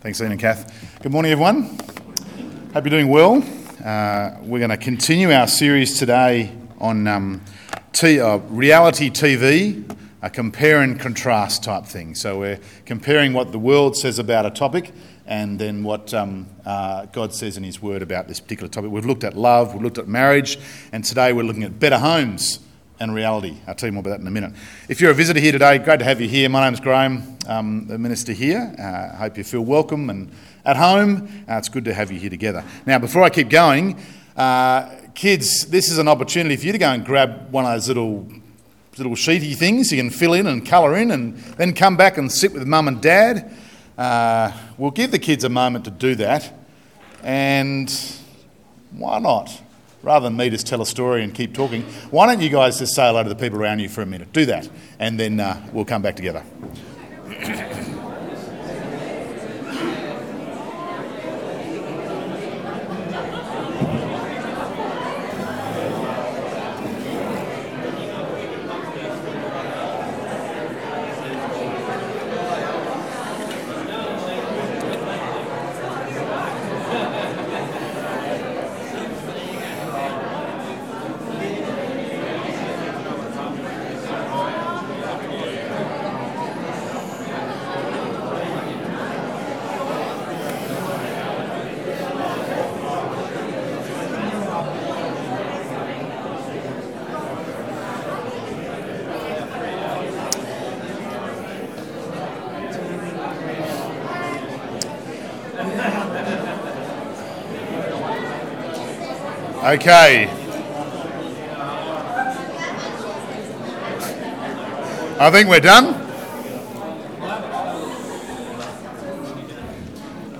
Thanks, 0.00 0.18
Ian 0.22 0.32
and 0.32 0.40
Kath. 0.40 0.98
Good 1.02 1.12
morning, 1.12 1.30
everyone. 1.30 1.64
Hope 2.72 2.84
you're 2.84 2.84
doing 2.84 3.08
well. 3.08 3.44
Uh, 3.84 4.34
we're 4.40 4.58
going 4.58 4.70
to 4.70 4.78
continue 4.78 5.30
our 5.30 5.46
series 5.46 5.98
today 5.98 6.56
on 6.78 7.06
um, 7.06 7.42
t- 7.92 8.18
uh, 8.18 8.38
reality 8.48 9.10
TV, 9.10 9.94
a 10.22 10.30
compare 10.30 10.80
and 10.80 10.98
contrast 10.98 11.64
type 11.64 11.84
thing. 11.84 12.14
So 12.14 12.38
we're 12.38 12.60
comparing 12.86 13.34
what 13.34 13.52
the 13.52 13.58
world 13.58 13.94
says 13.94 14.18
about 14.18 14.46
a 14.46 14.50
topic 14.50 14.90
and 15.26 15.58
then 15.58 15.84
what 15.84 16.14
um, 16.14 16.46
uh, 16.64 17.04
God 17.04 17.34
says 17.34 17.58
in 17.58 17.62
His 17.62 17.82
Word 17.82 18.00
about 18.00 18.26
this 18.26 18.40
particular 18.40 18.70
topic. 18.70 18.90
We've 18.90 19.04
looked 19.04 19.24
at 19.24 19.36
love, 19.36 19.74
we've 19.74 19.82
looked 19.82 19.98
at 19.98 20.08
marriage, 20.08 20.58
and 20.92 21.04
today 21.04 21.34
we're 21.34 21.44
looking 21.44 21.64
at 21.64 21.78
better 21.78 21.98
homes 21.98 22.60
and 23.00 23.14
reality. 23.14 23.56
I'll 23.66 23.74
tell 23.74 23.88
you 23.88 23.94
more 23.94 24.00
about 24.00 24.10
that 24.10 24.20
in 24.20 24.26
a 24.26 24.30
minute. 24.30 24.52
If 24.86 25.00
you're 25.00 25.10
a 25.10 25.14
visitor 25.14 25.40
here 25.40 25.52
today, 25.52 25.78
great 25.78 26.00
to 26.00 26.04
have 26.04 26.20
you 26.20 26.28
here. 26.28 26.50
My 26.50 26.64
name's 26.64 26.80
Graham, 26.80 27.38
I'm 27.48 27.86
the 27.86 27.96
minister 27.96 28.32
here. 28.32 28.74
I 28.78 28.82
uh, 28.82 29.16
hope 29.16 29.38
you 29.38 29.44
feel 29.44 29.62
welcome 29.62 30.10
and 30.10 30.30
at 30.66 30.76
home. 30.76 31.26
Uh, 31.48 31.54
it's 31.54 31.70
good 31.70 31.86
to 31.86 31.94
have 31.94 32.12
you 32.12 32.20
here 32.20 32.28
together. 32.28 32.62
Now, 32.84 32.98
before 32.98 33.22
I 33.22 33.30
keep 33.30 33.48
going, 33.48 33.98
uh, 34.36 34.90
kids, 35.14 35.64
this 35.68 35.90
is 35.90 35.96
an 35.96 36.08
opportunity 36.08 36.56
for 36.56 36.66
you 36.66 36.72
to 36.72 36.78
go 36.78 36.90
and 36.90 37.02
grab 37.02 37.50
one 37.50 37.64
of 37.64 37.72
those 37.72 37.88
little 37.88 38.28
little 38.98 39.14
sheety 39.14 39.56
things 39.56 39.90
you 39.90 39.96
can 39.96 40.10
fill 40.10 40.34
in 40.34 40.46
and 40.46 40.66
colour 40.66 40.94
in, 40.94 41.10
and 41.10 41.38
then 41.56 41.72
come 41.72 41.96
back 41.96 42.18
and 42.18 42.30
sit 42.30 42.52
with 42.52 42.66
mum 42.66 42.86
and 42.86 43.00
dad. 43.00 43.50
Uh, 43.96 44.52
we'll 44.76 44.90
give 44.90 45.10
the 45.10 45.18
kids 45.18 45.42
a 45.42 45.48
moment 45.48 45.86
to 45.86 45.90
do 45.90 46.14
that, 46.16 46.52
and 47.22 47.90
why 48.90 49.18
not? 49.18 49.58
Rather 50.02 50.24
than 50.24 50.36
me 50.36 50.48
just 50.48 50.66
tell 50.66 50.80
a 50.80 50.86
story 50.86 51.22
and 51.22 51.34
keep 51.34 51.54
talking, 51.54 51.82
why 52.10 52.26
don't 52.26 52.40
you 52.40 52.48
guys 52.48 52.78
just 52.78 52.94
say 52.94 53.06
hello 53.06 53.22
to 53.22 53.28
the 53.28 53.36
people 53.36 53.58
around 53.58 53.80
you 53.80 53.88
for 53.88 54.00
a 54.02 54.06
minute? 54.06 54.32
Do 54.32 54.46
that, 54.46 54.68
and 54.98 55.20
then 55.20 55.40
uh, 55.40 55.68
we'll 55.72 55.84
come 55.84 56.00
back 56.02 56.16
together. 56.16 56.42
Okay. 109.70 110.28
I 115.20 115.30
think 115.30 115.48
we're 115.48 115.60
done. 115.60 115.94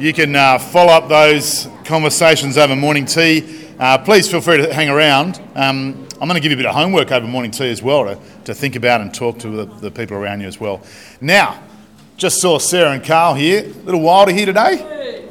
You 0.01 0.13
can 0.13 0.35
uh, 0.35 0.59
follow 0.59 0.93
up 0.93 1.09
those 1.09 1.69
conversations 1.85 2.59
over 2.59 2.75
morning 2.75 3.05
tea. 3.05 3.69
Uh, 3.79 3.99
please 3.99 4.29
feel 4.29 4.41
free 4.41 4.57
to 4.57 4.75
hang 4.75 4.89
around. 4.89 5.41
Um, 5.55 6.09
I'm 6.21 6.27
going 6.27 6.35
to 6.35 6.41
give 6.41 6.51
you 6.51 6.57
a 6.57 6.63
bit 6.63 6.67
of 6.67 6.75
homework 6.75 7.13
over 7.13 7.25
morning 7.25 7.53
tea 7.53 7.71
as 7.71 7.85
well 7.85 8.07
to, 8.07 8.19
to 8.47 8.53
think 8.53 8.75
about 8.75 9.01
and 9.01 9.15
talk 9.15 9.39
to 9.39 9.49
the, 9.49 9.65
the 9.65 9.93
people 9.93 10.17
around 10.17 10.41
you 10.41 10.49
as 10.49 10.59
well. 10.59 10.83
Now, 11.21 11.63
just 12.17 12.41
saw 12.41 12.59
Sarah 12.59 12.91
and 12.91 13.05
Carl 13.05 13.35
here. 13.35 13.63
A 13.63 13.85
little 13.85 14.01
wilder 14.01 14.33
here 14.33 14.47
today. 14.47 15.29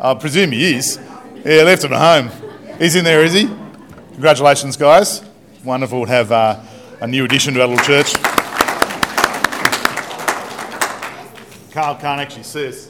I 0.00 0.14
presume 0.14 0.52
he 0.52 0.76
is. 0.76 1.00
Yeah, 1.44 1.64
left 1.64 1.82
him 1.82 1.94
at 1.94 2.30
home. 2.30 2.39
He's 2.80 2.96
in 2.96 3.04
there, 3.04 3.22
is 3.22 3.34
he? 3.34 3.46
Congratulations, 4.12 4.78
guys. 4.78 5.22
Wonderful 5.62 6.06
to 6.06 6.10
have 6.10 6.32
uh, 6.32 6.58
a 7.02 7.06
new 7.06 7.26
addition 7.26 7.52
to 7.52 7.60
our 7.60 7.68
little 7.68 7.84
church. 7.84 8.14
Carl 11.72 11.96
can't 11.96 12.22
actually 12.22 12.44
see 12.44 12.68
us. 12.68 12.88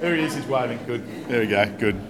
There 0.00 0.16
he 0.16 0.22
is, 0.22 0.34
he's 0.34 0.46
waving. 0.46 0.80
Good. 0.86 1.28
There 1.28 1.40
we 1.42 1.46
go, 1.46 1.70
good. 1.78 2.00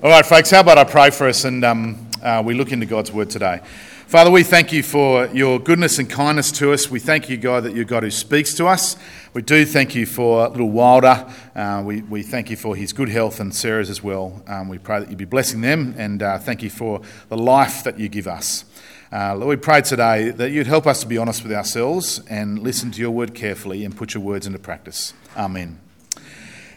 All 0.00 0.10
right, 0.10 0.24
folks, 0.24 0.48
how 0.52 0.60
about 0.60 0.78
I 0.78 0.84
pray 0.84 1.10
for 1.10 1.26
us 1.26 1.42
and 1.42 1.64
um, 1.64 2.08
uh, 2.22 2.40
we 2.46 2.54
look 2.54 2.70
into 2.70 2.86
God's 2.86 3.10
word 3.10 3.30
today. 3.30 3.60
Father, 4.08 4.30
we 4.30 4.42
thank 4.42 4.72
you 4.72 4.82
for 4.82 5.26
your 5.34 5.58
goodness 5.58 5.98
and 5.98 6.08
kindness 6.08 6.50
to 6.52 6.72
us. 6.72 6.90
We 6.90 6.98
thank 6.98 7.28
you, 7.28 7.36
God, 7.36 7.64
that 7.64 7.74
you're 7.74 7.84
God 7.84 8.04
who 8.04 8.10
speaks 8.10 8.54
to 8.54 8.66
us. 8.66 8.96
We 9.34 9.42
do 9.42 9.66
thank 9.66 9.94
you 9.94 10.06
for 10.06 10.48
little 10.48 10.70
Wilder. 10.70 11.30
Uh, 11.54 11.82
we, 11.84 12.00
we 12.00 12.22
thank 12.22 12.48
you 12.48 12.56
for 12.56 12.74
his 12.74 12.94
good 12.94 13.10
health 13.10 13.38
and 13.38 13.54
Sarah's 13.54 13.90
as 13.90 14.02
well. 14.02 14.42
Um, 14.46 14.70
we 14.70 14.78
pray 14.78 15.00
that 15.00 15.10
you 15.10 15.16
be 15.16 15.26
blessing 15.26 15.60
them 15.60 15.94
and 15.98 16.22
uh, 16.22 16.38
thank 16.38 16.62
you 16.62 16.70
for 16.70 17.02
the 17.28 17.36
life 17.36 17.84
that 17.84 17.98
you 17.98 18.08
give 18.08 18.26
us. 18.26 18.64
Uh, 19.12 19.36
Lord, 19.36 19.48
we 19.50 19.56
pray 19.56 19.82
today 19.82 20.30
that 20.30 20.52
you'd 20.52 20.66
help 20.66 20.86
us 20.86 21.00
to 21.00 21.06
be 21.06 21.18
honest 21.18 21.42
with 21.42 21.52
ourselves 21.52 22.22
and 22.30 22.60
listen 22.60 22.90
to 22.92 23.00
your 23.02 23.10
word 23.10 23.34
carefully 23.34 23.84
and 23.84 23.94
put 23.94 24.14
your 24.14 24.22
words 24.22 24.46
into 24.46 24.58
practice. 24.58 25.12
Amen. 25.36 25.78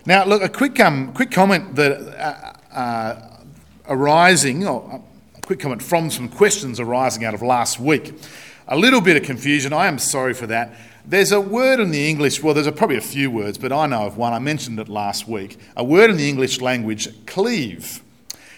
Now, 0.06 0.26
look, 0.26 0.42
a 0.42 0.50
quick, 0.50 0.78
um, 0.82 1.14
quick 1.14 1.32
comment 1.32 1.76
that 1.76 1.94
uh, 1.94 2.78
uh, 2.78 3.38
arising, 3.88 4.68
or 4.68 5.02
quick 5.42 5.60
comment 5.60 5.82
from 5.82 6.10
some 6.10 6.30
questions 6.30 6.80
arising 6.80 7.26
out 7.26 7.34
of 7.34 7.42
last 7.42 7.80
week. 7.80 8.14
A 8.68 8.78
little 8.78 9.02
bit 9.02 9.18
of 9.18 9.24
confusion. 9.24 9.74
I 9.74 9.88
am 9.88 9.98
sorry 9.98 10.34
for 10.34 10.48
that. 10.48 10.74
There's 11.06 11.32
a 11.32 11.42
word 11.42 11.80
in 11.80 11.92
the 11.92 12.08
English, 12.08 12.44
well, 12.44 12.54
there's 12.54 12.68
a, 12.68 12.72
probably 12.72 12.98
a 12.98 13.02
few 13.02 13.32
words, 13.32 13.58
but 13.58 13.72
I 13.72 13.88
know 13.88 14.06
of 14.06 14.18
one. 14.18 14.34
I 14.34 14.40
mentioned 14.40 14.80
it 14.80 14.88
last 14.88 15.28
week. 15.28 15.58
A 15.76 15.84
word 15.84 16.12
in 16.12 16.18
the 16.18 16.30
English 16.30 16.62
language, 16.62 17.26
cleave. 17.26 18.02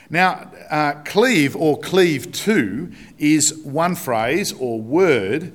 Now, 0.09 0.51
uh, 0.69 0.93
cleave 1.05 1.55
or 1.55 1.79
cleave 1.79 2.31
to 2.33 2.91
is 3.17 3.53
one 3.63 3.95
phrase 3.95 4.51
or 4.51 4.79
word 4.81 5.53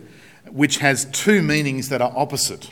which 0.50 0.78
has 0.78 1.04
two 1.06 1.42
meanings 1.42 1.90
that 1.90 2.00
are 2.00 2.12
opposite. 2.16 2.70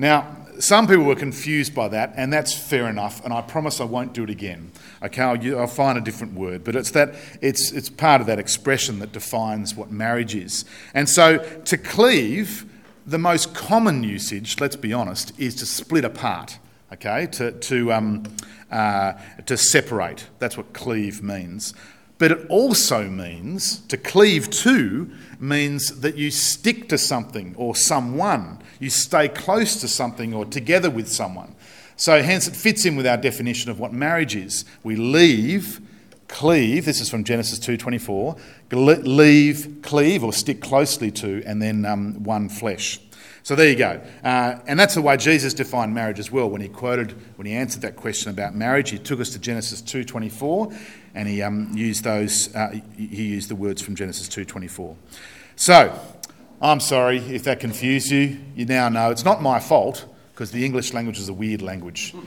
Now, 0.00 0.34
some 0.60 0.86
people 0.86 1.04
were 1.04 1.14
confused 1.14 1.74
by 1.74 1.88
that, 1.88 2.14
and 2.16 2.32
that's 2.32 2.54
fair 2.54 2.88
enough, 2.88 3.22
and 3.22 3.34
I 3.34 3.42
promise 3.42 3.82
I 3.82 3.84
won't 3.84 4.14
do 4.14 4.24
it 4.24 4.30
again. 4.30 4.72
Okay, 5.02 5.20
I'll, 5.20 5.60
I'll, 5.60 5.66
find 5.66 5.98
a 5.98 6.00
different 6.00 6.32
word, 6.32 6.64
but 6.64 6.74
it's 6.74 6.92
that 6.92 7.14
it's 7.42 7.70
it's 7.72 7.90
part 7.90 8.22
of 8.22 8.26
that 8.26 8.38
expression 8.38 8.98
that 9.00 9.12
defines 9.12 9.74
what 9.74 9.90
marriage 9.90 10.34
is. 10.34 10.64
And 10.94 11.06
so 11.06 11.36
to 11.66 11.76
cleave, 11.76 12.64
the 13.06 13.18
most 13.18 13.52
common 13.54 14.02
usage, 14.02 14.58
let's 14.58 14.76
be 14.76 14.94
honest, 14.94 15.38
is 15.38 15.54
to 15.56 15.66
split 15.66 16.06
apart. 16.06 16.58
Okay, 16.94 17.26
to 17.32 17.52
to 17.52 17.92
um, 17.92 18.22
uh, 18.70 19.12
to 19.44 19.58
separate. 19.58 20.28
That's 20.38 20.56
what 20.56 20.72
cleave 20.72 21.22
means. 21.22 21.74
But 22.16 22.32
it 22.32 22.46
also 22.48 23.08
means 23.08 23.80
to 23.88 23.98
cleave 23.98 24.48
to 24.50 25.10
means 25.40 26.00
that 26.00 26.16
you 26.16 26.30
stick 26.30 26.88
to 26.90 26.98
something 26.98 27.54
or 27.56 27.74
someone, 27.74 28.58
you 28.78 28.90
stay 28.90 29.28
close 29.28 29.80
to 29.80 29.88
something 29.88 30.34
or 30.34 30.44
together 30.44 30.90
with 30.90 31.08
someone. 31.08 31.54
So, 31.96 32.22
hence, 32.22 32.48
it 32.48 32.56
fits 32.56 32.84
in 32.84 32.96
with 32.96 33.06
our 33.06 33.16
definition 33.16 33.70
of 33.70 33.78
what 33.78 33.92
marriage 33.92 34.34
is. 34.34 34.64
We 34.82 34.96
leave, 34.96 35.80
cleave, 36.28 36.86
this 36.86 37.00
is 37.00 37.10
from 37.10 37.24
Genesis 37.24 37.58
2.24, 37.58 38.38
leave, 38.72 39.78
cleave, 39.82 40.24
or 40.24 40.32
stick 40.32 40.62
closely 40.62 41.10
to, 41.10 41.42
and 41.44 41.60
then 41.60 41.84
um, 41.84 42.22
one 42.22 42.48
flesh. 42.48 43.00
So 43.42 43.54
there 43.54 43.68
you 43.68 43.76
go. 43.76 44.00
Uh, 44.22 44.58
and 44.66 44.78
that's 44.78 44.94
the 44.94 45.02
way 45.02 45.16
Jesus 45.16 45.54
defined 45.54 45.94
marriage 45.94 46.18
as 46.18 46.30
well. 46.30 46.48
When 46.48 46.60
he 46.60 46.68
quoted, 46.68 47.16
when 47.36 47.46
he 47.46 47.52
answered 47.54 47.82
that 47.82 47.96
question 47.96 48.30
about 48.30 48.54
marriage, 48.54 48.90
he 48.90 48.98
took 48.98 49.20
us 49.20 49.30
to 49.30 49.38
Genesis 49.38 49.82
2.24 49.82 50.78
and 51.14 51.28
he 51.28 51.42
um, 51.42 51.70
used 51.74 52.04
those, 52.04 52.54
uh, 52.54 52.78
he 52.96 53.24
used 53.24 53.48
the 53.48 53.56
words 53.56 53.82
from 53.82 53.94
Genesis 53.94 54.28
2.24. 54.28 54.96
So, 55.56 55.98
I'm 56.62 56.80
sorry 56.80 57.18
if 57.18 57.44
that 57.44 57.60
confused 57.60 58.10
you. 58.10 58.38
You 58.54 58.66
now 58.66 58.88
know 58.88 59.10
it's 59.10 59.24
not 59.24 59.42
my 59.42 59.60
fault 59.60 60.06
because 60.32 60.50
the 60.50 60.64
English 60.64 60.92
language 60.92 61.18
is 61.18 61.28
a 61.28 61.34
weird 61.34 61.62
language. 61.62 62.14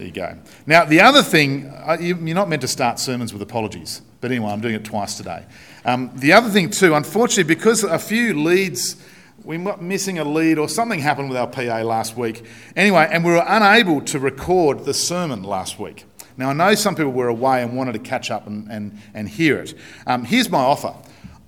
There 0.00 0.06
you 0.06 0.14
go. 0.14 0.38
Now, 0.64 0.86
the 0.86 1.02
other 1.02 1.22
thing, 1.22 1.66
uh, 1.66 1.98
you're 2.00 2.16
not 2.16 2.48
meant 2.48 2.62
to 2.62 2.68
start 2.68 2.98
sermons 2.98 3.34
with 3.34 3.42
apologies, 3.42 4.00
but 4.22 4.30
anyway, 4.30 4.50
I'm 4.50 4.62
doing 4.62 4.74
it 4.74 4.82
twice 4.82 5.18
today. 5.18 5.44
Um, 5.84 6.10
the 6.14 6.32
other 6.32 6.48
thing, 6.48 6.70
too, 6.70 6.94
unfortunately, 6.94 7.54
because 7.54 7.84
a 7.84 7.98
few 7.98 8.42
leads 8.42 8.96
we 9.44 9.58
were 9.58 9.76
missing 9.78 10.18
a 10.18 10.24
lead 10.24 10.58
or 10.58 10.68
something 10.68 11.00
happened 11.00 11.28
with 11.28 11.38
our 11.38 11.46
PA 11.46 11.82
last 11.82 12.16
week. 12.16 12.44
Anyway, 12.76 13.08
and 13.10 13.24
we 13.24 13.32
were 13.32 13.44
unable 13.46 14.00
to 14.02 14.18
record 14.18 14.84
the 14.84 14.94
sermon 14.94 15.42
last 15.42 15.78
week. 15.78 16.04
Now, 16.40 16.48
I 16.48 16.52
know 16.54 16.74
some 16.74 16.94
people 16.94 17.12
were 17.12 17.28
away 17.28 17.62
and 17.62 17.76
wanted 17.76 17.92
to 17.92 17.98
catch 17.98 18.30
up 18.30 18.46
and, 18.46 18.66
and, 18.70 18.98
and 19.12 19.28
hear 19.28 19.58
it. 19.58 19.74
Um, 20.06 20.24
here's 20.24 20.48
my 20.48 20.60
offer 20.60 20.94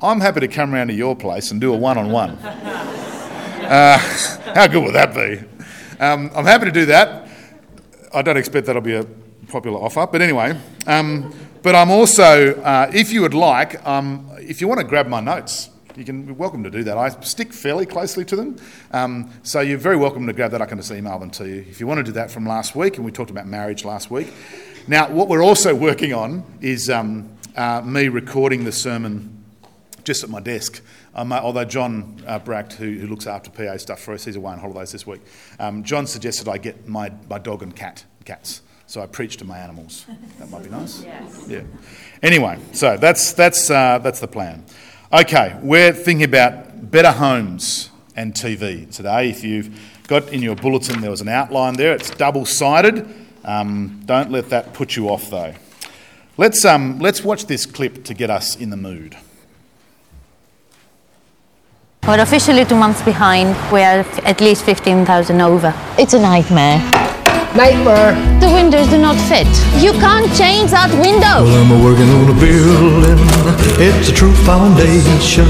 I'm 0.02 0.20
happy 0.20 0.40
to 0.40 0.48
come 0.48 0.74
around 0.74 0.88
to 0.88 0.92
your 0.92 1.16
place 1.16 1.50
and 1.50 1.58
do 1.62 1.72
a 1.72 1.76
one 1.78 1.96
on 1.96 2.12
one. 2.12 2.36
How 3.64 4.66
good 4.66 4.84
would 4.84 4.94
that 4.94 5.14
be? 5.14 5.38
Um, 5.98 6.30
I'm 6.34 6.44
happy 6.44 6.66
to 6.66 6.70
do 6.70 6.84
that. 6.86 7.26
I 8.12 8.20
don't 8.20 8.36
expect 8.36 8.66
that'll 8.66 8.82
be 8.82 8.96
a 8.96 9.06
popular 9.48 9.78
offer, 9.80 10.06
but 10.06 10.20
anyway. 10.20 10.60
Um, 10.86 11.34
but 11.62 11.74
I'm 11.74 11.90
also, 11.90 12.60
uh, 12.60 12.90
if 12.92 13.14
you 13.14 13.22
would 13.22 13.32
like, 13.32 13.82
um, 13.86 14.28
if 14.40 14.60
you 14.60 14.68
want 14.68 14.80
to 14.80 14.86
grab 14.86 15.06
my 15.06 15.20
notes, 15.20 15.70
you 15.96 16.04
can 16.04 16.24
be 16.24 16.32
welcome 16.32 16.62
to 16.64 16.70
do 16.70 16.84
that. 16.84 16.98
I 16.98 17.08
stick 17.20 17.54
fairly 17.54 17.86
closely 17.86 18.26
to 18.26 18.36
them, 18.36 18.56
um, 18.90 19.30
so 19.42 19.60
you're 19.60 19.78
very 19.78 19.96
welcome 19.96 20.26
to 20.26 20.34
grab 20.34 20.50
that. 20.50 20.60
I 20.60 20.66
can 20.66 20.76
just 20.76 20.90
email 20.90 21.18
them 21.18 21.30
to 21.30 21.48
you 21.48 21.64
if 21.66 21.80
you 21.80 21.86
want 21.86 21.96
to 21.96 22.04
do 22.04 22.12
that 22.12 22.30
from 22.30 22.44
last 22.44 22.76
week. 22.76 22.96
And 22.96 23.06
we 23.06 23.10
talked 23.12 23.30
about 23.30 23.46
marriage 23.46 23.86
last 23.86 24.10
week. 24.10 24.34
Now, 24.88 25.08
what 25.10 25.28
we're 25.28 25.44
also 25.44 25.74
working 25.74 26.12
on 26.12 26.44
is 26.60 26.90
um, 26.90 27.30
uh, 27.56 27.82
me 27.82 28.08
recording 28.08 28.64
the 28.64 28.72
sermon 28.72 29.44
just 30.02 30.24
at 30.24 30.30
my 30.30 30.40
desk. 30.40 30.82
Um, 31.14 31.32
although 31.32 31.64
John 31.64 32.20
uh, 32.26 32.40
Bracht, 32.40 32.72
who, 32.72 32.98
who, 32.98 33.06
looks 33.06 33.28
after 33.28 33.50
PA 33.50 33.76
stuff 33.76 34.00
for 34.00 34.12
us, 34.14 34.24
he's 34.24 34.34
away 34.34 34.52
on 34.52 34.58
holidays 34.58 34.90
this 34.90 35.06
week. 35.06 35.20
Um, 35.60 35.84
John 35.84 36.08
suggested 36.08 36.48
I 36.48 36.58
get 36.58 36.88
my, 36.88 37.12
my 37.30 37.38
dog 37.38 37.62
and 37.62 37.76
cat 37.76 38.04
cats. 38.24 38.62
So 38.86 39.00
I 39.00 39.06
preach 39.06 39.36
to 39.36 39.44
my 39.44 39.58
animals. 39.58 40.04
That 40.38 40.50
might 40.50 40.64
be 40.64 40.70
nice. 40.70 41.02
Yes. 41.04 41.44
Yeah. 41.48 41.62
Anyway, 42.22 42.58
so 42.72 42.96
that's 42.96 43.32
that's 43.32 43.70
uh, 43.70 43.98
that's 43.98 44.20
the 44.20 44.28
plan. 44.28 44.64
Okay, 45.12 45.58
we're 45.62 45.92
thinking 45.92 46.24
about 46.24 46.90
better 46.90 47.12
homes 47.12 47.90
and 48.16 48.34
TV 48.34 48.90
today. 48.94 49.30
If 49.30 49.44
you've 49.44 49.78
got 50.08 50.30
in 50.32 50.42
your 50.42 50.56
bulletin, 50.56 51.00
there 51.00 51.10
was 51.10 51.20
an 51.20 51.28
outline 51.28 51.74
there. 51.74 51.94
It's 51.94 52.10
double-sided. 52.10 53.08
Um, 53.44 54.02
don't 54.04 54.30
let 54.30 54.50
that 54.50 54.72
put 54.72 54.96
you 54.96 55.08
off, 55.08 55.30
though. 55.30 55.54
Let's 56.36 56.64
um, 56.64 56.98
let's 56.98 57.22
watch 57.22 57.46
this 57.46 57.66
clip 57.66 58.04
to 58.04 58.14
get 58.14 58.30
us 58.30 58.56
in 58.56 58.70
the 58.70 58.76
mood. 58.76 59.16
We're 62.06 62.20
officially 62.20 62.64
two 62.64 62.74
months 62.74 63.00
behind. 63.02 63.54
We're 63.70 64.04
at 64.24 64.40
least 64.40 64.64
15,000 64.64 65.40
over. 65.40 65.72
It's 65.96 66.14
a 66.14 66.18
nightmare. 66.18 66.78
Nightmare. 67.54 68.18
The 68.40 68.50
windows 68.50 68.88
do 68.88 68.98
not 68.98 69.14
fit. 69.28 69.46
You 69.80 69.92
can't 69.92 70.26
change 70.34 70.72
that 70.72 70.90
window. 70.98 71.46
Well, 71.46 71.62
I'm 71.62 71.84
working 71.84 72.10
on 72.10 72.26
a 72.26 72.34
building. 72.34 73.22
It's 73.78 74.08
a 74.08 74.12
true 74.12 74.34
foundation. 74.42 75.46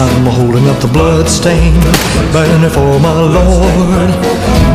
I'm 0.00 0.24
holding 0.24 0.68
up 0.68 0.80
the 0.80 0.88
blood 0.88 1.28
stain, 1.28 1.74
banner 2.32 2.70
for 2.70 2.98
my 2.98 3.12
Lord. 3.20 4.10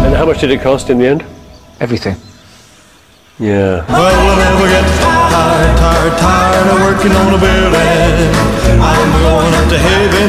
And 0.06 0.16
how 0.16 0.28
much 0.28 0.42
did 0.42 0.52
it 0.52 0.62
cost 0.62 0.92
in 0.92 1.00
the 1.00 1.08
end? 1.08 1.26
Everything. 1.80 2.18
Yeah. 3.40 3.88
Well, 3.88 4.04
I 4.04 4.36
never 4.36 4.68
get 4.68 4.84
tired, 5.00 5.78
tired, 5.80 6.16
tired 6.20 6.68
of 6.76 6.80
working 6.84 7.16
on 7.16 7.32
a 7.32 7.40
building. 7.40 8.36
I'm 8.84 9.12
going 9.24 9.54
up 9.56 9.70
to 9.72 9.78
heaven, 9.80 10.28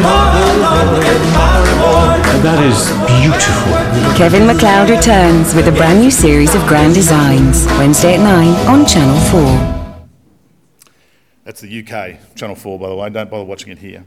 get 1.02 1.18
my 1.34 1.58
reward. 1.58 2.22
And 2.30 2.42
that 2.46 2.62
is 2.62 2.86
beautiful. 3.10 3.74
Kevin 4.16 4.42
McCloud 4.46 4.90
returns 4.96 5.56
with 5.56 5.66
a 5.66 5.72
brand 5.72 6.00
new 6.00 6.12
series 6.12 6.54
of 6.54 6.64
grand 6.68 6.94
designs. 6.94 7.66
Wednesday 7.78 8.14
at 8.14 8.20
9 8.20 8.68
on 8.68 8.86
Channel 8.86 9.18
4. 10.78 10.86
That's 11.42 11.62
the 11.62 11.80
UK, 11.80 12.36
Channel 12.36 12.54
4, 12.54 12.78
by 12.78 12.88
the 12.90 12.94
way. 12.94 13.10
Don't 13.10 13.28
bother 13.28 13.42
watching 13.44 13.72
it 13.72 13.78
here. 13.78 14.04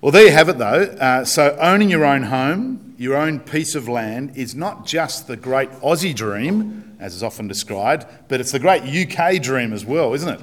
Well, 0.00 0.10
there 0.10 0.24
you 0.24 0.32
have 0.32 0.48
it, 0.48 0.58
though. 0.58 0.82
Uh, 0.82 1.24
so, 1.24 1.56
owning 1.60 1.88
your 1.88 2.04
own 2.04 2.24
home, 2.24 2.87
your 2.98 3.16
own 3.16 3.38
piece 3.38 3.76
of 3.76 3.88
land, 3.88 4.36
is 4.36 4.56
not 4.56 4.84
just 4.84 5.28
the 5.28 5.36
great 5.36 5.70
Aussie 5.80 6.14
dream, 6.14 6.96
as 6.98 7.14
is 7.14 7.22
often 7.22 7.46
described, 7.46 8.04
but 8.26 8.40
it's 8.40 8.50
the 8.50 8.58
great 8.58 8.82
UK 8.82 9.40
dream 9.40 9.72
as 9.72 9.84
well, 9.84 10.14
isn't 10.14 10.28
it? 10.28 10.40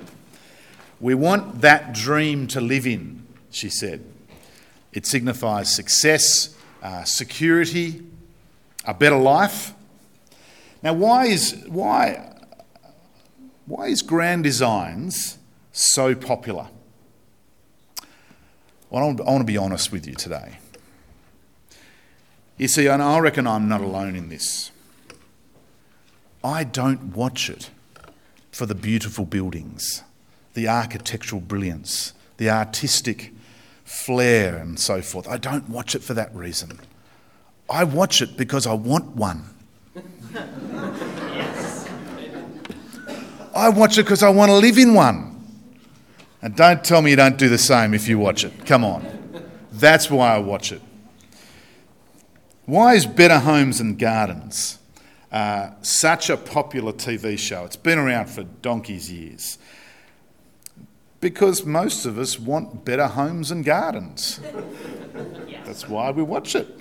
We 1.02 1.16
want 1.16 1.62
that 1.62 1.94
dream 1.94 2.48
to 2.48 2.62
live 2.62 2.88
in, 2.88 3.28
she 3.52 3.70
said. 3.70 4.06
It 4.94 5.06
signifies 5.06 5.76
success, 5.76 6.56
uh, 6.82 7.04
security, 7.04 8.02
a 8.86 8.94
better 8.94 9.18
life. 9.18 9.74
Now, 10.82 10.94
why 10.94 11.26
is, 11.26 11.62
why, 11.68 12.38
why 13.66 13.88
is 13.88 14.02
Grand 14.02 14.46
Designs 14.46 15.38
so 15.74 16.16
popular? 16.16 16.70
Well, 18.90 19.04
I 19.04 19.24
want 19.24 19.42
to 19.42 19.44
be 19.44 19.58
honest 19.58 19.92
with 19.92 20.08
you 20.08 20.14
today. 20.14 20.60
You 22.58 22.68
see, 22.68 22.88
and 22.88 23.02
I 23.02 23.20
reckon 23.20 23.48
I'm 23.48 23.68
not 23.68 23.82
alone 23.82 24.16
in 24.16 24.30
this. 24.30 24.72
I 26.44 26.64
don't 26.64 27.16
watch 27.16 27.50
it 27.50 27.70
for 28.52 28.66
the 28.66 28.76
beautiful 28.76 29.26
buildings, 29.26 30.04
the 30.54 30.68
architectural 30.68 31.42
brilliance, 31.42 32.14
the 32.38 32.50
artistic 32.50 33.34
flair, 33.84 34.58
and 34.58 34.80
so 34.80 35.02
forth. 35.02 35.28
I 35.28 35.38
don't 35.38 35.68
watch 35.70 35.96
it 35.96 36.04
for 36.04 36.14
that 36.14 36.34
reason. 36.34 36.80
I 37.70 37.84
watch 37.84 38.22
it 38.22 38.38
because 38.38 38.66
I 38.68 38.74
want 38.74 39.16
one. 39.16 39.50
I 43.56 43.70
watch 43.70 43.98
it 43.98 44.04
because 44.04 44.22
I 44.22 44.30
want 44.30 44.50
to 44.50 44.56
live 44.56 44.78
in 44.78 44.94
one. 44.94 45.32
And 46.42 46.56
don't 46.56 46.84
tell 46.84 47.02
me 47.02 47.10
you 47.10 47.16
don't 47.16 47.38
do 47.38 47.50
the 47.50 47.58
same 47.58 47.94
if 47.94 48.08
you 48.08 48.20
watch 48.20 48.44
it. 48.44 48.66
Come 48.66 48.84
on. 48.84 49.04
That's 49.72 50.10
why 50.12 50.36
I 50.36 50.38
watch 50.38 50.72
it. 50.72 50.82
Why 52.66 52.96
is 52.96 53.06
Better 53.06 53.38
Homes 53.38 53.80
and 53.80 54.00
Gardens 54.00 54.80
uh, 55.32 55.70
such 55.84 56.32
a 56.32 56.38
popular 56.38 56.94
TV 56.94 57.38
show? 57.38 57.64
It's 57.64 57.76
been 57.76 58.00
around 58.00 58.28
for 58.28 58.42
donkey's 58.44 59.12
years. 59.12 59.60
Because 61.20 61.64
most 61.64 62.08
of 62.08 62.18
us 62.18 62.40
want 62.40 62.84
better 62.84 63.06
homes 63.06 63.52
and 63.52 63.64
gardens. 63.64 64.40
That's 65.66 65.88
why 65.88 66.10
we 66.10 66.24
watch 66.24 66.56
it. 66.56 66.80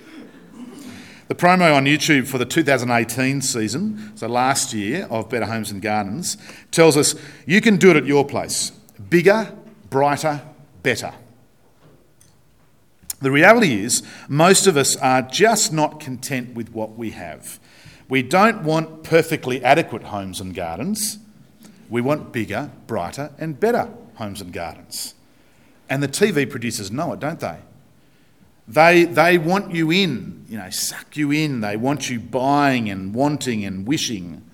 The 1.27 1.35
promo 1.35 1.75
on 1.75 1.85
YouTube 1.85 2.27
for 2.27 2.39
the 2.39 2.45
2018 2.45 3.41
season, 3.41 4.11
so 4.15 4.27
last 4.27 4.73
year, 4.73 5.07
of 5.09 5.29
Better 5.29 5.45
Homes 5.45 5.71
and 5.71 5.81
Gardens, 5.81 6.37
tells 6.71 6.97
us 6.97 7.15
you 7.45 7.61
can 7.61 7.77
do 7.77 7.91
it 7.91 7.95
at 7.95 8.05
your 8.05 8.25
place 8.25 8.71
bigger, 9.09 9.51
brighter, 9.89 10.41
better. 10.81 11.13
The 13.25 13.31
reality 13.31 13.81
is, 13.81 14.03
most 14.29 14.67
of 14.67 14.77
us 14.77 14.95
are 14.97 15.23
just 15.23 15.73
not 15.73 15.99
content 15.99 16.53
with 16.53 16.71
what 16.73 16.95
we 16.95 17.09
have. 17.09 17.59
We 18.07 18.21
don't 18.21 18.61
want 18.61 19.01
perfectly 19.01 19.63
adequate 19.63 20.03
homes 20.03 20.39
and 20.39 20.53
gardens. 20.53 21.17
We 21.89 22.01
want 22.01 22.31
bigger, 22.31 22.69
brighter, 22.85 23.31
and 23.39 23.59
better 23.59 23.89
homes 24.17 24.41
and 24.41 24.53
gardens. 24.53 25.15
And 25.89 26.03
the 26.03 26.07
TV 26.07 26.47
producers 26.47 26.91
know 26.91 27.13
it, 27.13 27.19
don't 27.19 27.39
they? 27.39 27.57
They, 28.67 29.05
they 29.05 29.39
want 29.39 29.73
you 29.73 29.89
in, 29.89 30.45
you 30.47 30.59
know, 30.59 30.69
suck 30.69 31.17
you 31.17 31.31
in. 31.31 31.61
They 31.61 31.77
want 31.77 32.11
you 32.11 32.19
buying 32.19 32.91
and 32.91 33.11
wanting 33.11 33.65
and 33.65 33.87
wishing. 33.87 34.47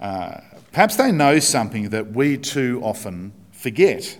Uh, 0.00 0.40
perhaps 0.72 0.96
they 0.96 1.12
know 1.12 1.38
something 1.38 1.90
that 1.90 2.12
we 2.12 2.38
too 2.38 2.80
often 2.82 3.34
forget 3.52 4.18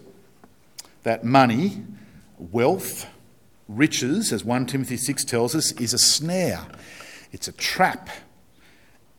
that 1.05 1.25
money, 1.25 1.83
wealth, 2.39 3.07
riches, 3.69 4.33
as 4.33 4.45
1 4.45 4.67
Timothy 4.67 4.97
6 4.97 5.25
tells 5.25 5.55
us, 5.55 5.73
is 5.73 5.95
a 5.95 5.99
snare, 5.99 6.67
it's 7.33 7.49
a 7.49 7.53
trap. 7.53 8.09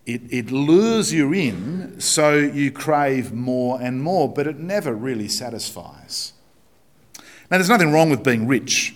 It, 0.06 0.22
it 0.30 0.52
lures 0.52 1.12
you 1.12 1.34
in 1.34 2.00
so 2.00 2.36
you 2.36 2.72
crave 2.72 3.34
more 3.34 3.82
and 3.82 4.04
more, 4.04 4.32
but 4.32 4.46
it 4.46 4.60
never 4.60 4.94
really 4.94 5.28
satisfies. 5.28 6.34
Now, 7.50 7.58
there's 7.58 7.70
nothing 7.70 7.92
wrong 7.92 8.10
with 8.10 8.24
being 8.24 8.48
rich. 8.48 8.96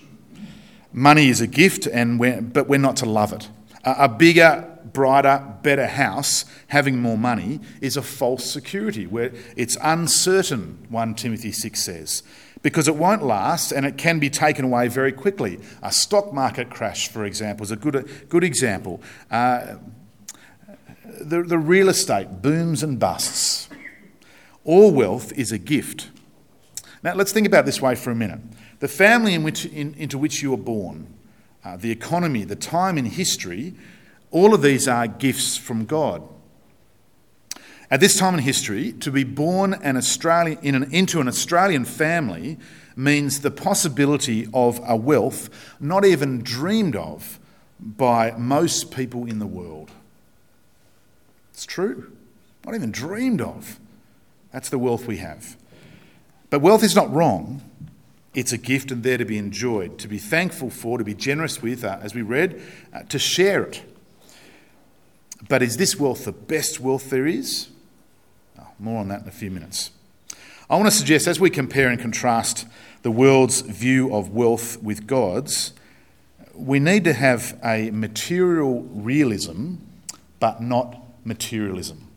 Money 0.94 1.30
is 1.30 1.42
a 1.42 1.48
gift, 1.48 1.88
and 1.88 2.20
we're, 2.20 2.42
but 2.42 2.68
we're 2.68 2.80
not 2.80 2.96
to 2.98 3.06
love 3.06 3.34
it. 3.34 3.50
A, 3.84 3.96
a 4.06 4.08
bigger, 4.08 4.78
brighter, 4.92 5.56
better 5.62 5.88
house, 5.88 6.46
having 6.68 7.00
more 7.00 7.18
money, 7.18 7.60
is 7.82 7.98
a 7.98 8.02
false 8.02 8.46
security 8.46 9.06
where 9.06 9.32
it's 9.56 9.78
uncertain, 9.82 10.86
1 10.90 11.16
Timothy 11.16 11.52
6 11.52 11.80
says, 11.80 12.24
because 12.62 12.88
it 12.88 12.96
won't 12.96 13.24
last 13.24 13.72
and 13.72 13.86
it 13.86 13.98
can 13.98 14.20
be 14.20 14.30
taken 14.30 14.66
away 14.66 14.88
very 14.88 15.12
quickly. 15.12 15.60
A 15.82 15.92
stock 15.92 16.34
market 16.34 16.70
crash, 16.70 17.08
for 17.08 17.26
example, 17.26 17.64
is 17.64 17.72
a 17.72 17.76
good, 17.76 18.28
good 18.30 18.44
example. 18.44 19.02
Uh, 19.32 19.76
the, 21.22 21.44
the 21.44 21.58
real 21.58 21.90
estate 21.90 22.42
booms 22.42 22.84
and 22.84 23.00
busts. 23.00 23.70
All 24.64 24.92
wealth 24.92 25.32
is 25.34 25.52
a 25.52 25.58
gift. 25.58 26.10
Now, 27.02 27.16
let's 27.16 27.32
think 27.32 27.48
about 27.48 27.66
this 27.66 27.82
way 27.82 27.96
for 27.96 28.12
a 28.12 28.16
minute. 28.16 28.42
The 28.80 28.88
family 28.88 29.34
in 29.34 29.44
which, 29.44 29.66
in, 29.66 29.94
into 29.96 30.18
which 30.18 30.42
you 30.42 30.52
were 30.52 30.58
born, 30.58 31.14
uh, 31.64 31.78
the 31.78 31.92
economy, 31.92 32.44
the 32.44 32.56
time 32.56 32.98
in 32.98 33.06
history, 33.06 33.74
all 34.32 34.54
of 34.54 34.62
these 34.62 34.88
are 34.88 35.08
gifts 35.08 35.58
from 35.58 35.86
God. 35.86 36.28
At 37.92 38.00
this 38.00 38.18
time 38.18 38.36
in 38.36 38.42
history, 38.42 38.92
to 38.94 39.12
be 39.12 39.24
born 39.24 39.74
an 39.74 39.98
Australian, 39.98 40.60
in 40.62 40.76
an, 40.76 40.94
into 40.94 41.20
an 41.22 41.28
Australian 41.28 41.86
family 41.86 42.60
means 42.96 43.40
the 43.40 43.50
possibility 43.50 44.48
of 44.54 44.80
a 44.86 44.96
wealth 44.96 45.50
not 45.80 46.06
even 46.06 46.44
dreamed 46.44 46.96
of 46.96 47.40
by 47.80 48.32
most 48.38 48.92
people 48.92 49.26
in 49.26 49.40
the 49.40 49.48
world. 49.48 49.90
It's 51.52 51.66
true. 51.66 52.12
Not 52.66 52.76
even 52.76 52.92
dreamed 52.92 53.42
of. 53.42 53.80
That's 54.52 54.70
the 54.70 54.78
wealth 54.78 55.08
we 55.08 55.18
have. 55.18 55.58
But 56.50 56.60
wealth 56.60 56.84
is 56.84 56.96
not 56.96 57.12
wrong. 57.12 57.62
It's 58.36 58.52
a 58.52 58.58
gift 58.58 58.92
and 58.92 59.02
there 59.02 59.18
to 59.18 59.26
be 59.26 59.38
enjoyed, 59.38 59.98
to 60.00 60.08
be 60.08 60.20
thankful 60.20 60.70
for, 60.70 61.00
to 61.00 61.04
be 61.04 61.16
generous 61.16 61.62
with, 61.62 61.84
uh, 61.84 61.98
as 62.02 62.14
we 62.14 62.22
read, 62.22 62.62
uh, 62.94 63.04
to 63.04 63.18
share 63.18 63.64
it. 63.64 63.82
But 65.48 65.64
is 65.64 65.78
this 65.78 65.96
wealth 65.96 66.26
the 66.26 66.32
best 66.32 66.80
wealth 66.80 67.10
there 67.10 67.26
is? 67.26 67.70
More 68.80 69.00
on 69.00 69.10
that 69.10 69.24
in 69.24 69.28
a 69.28 69.32
few 69.32 69.52
minutes. 69.52 69.92
I 70.70 70.76
want 70.76 70.88
to 70.88 70.92
suggest, 70.92 71.28
as 71.28 71.40
we 71.40 71.50
compare 71.50 71.90
and 71.90 72.00
contrast 72.00 72.66
the 73.02 73.12
world's 73.12 73.62
view 73.62 74.14
of 74.14 74.30
wealth 74.30 74.82
with 74.82 75.08
God's, 75.08 75.74
we 76.54 76.80
need 76.80 77.04
to 77.06 77.14
have 77.14 77.60
a 77.64 77.92
material 77.92 78.84
realism, 78.84 79.76
but 80.40 80.62
not 80.62 81.02
materialism. 81.26 82.09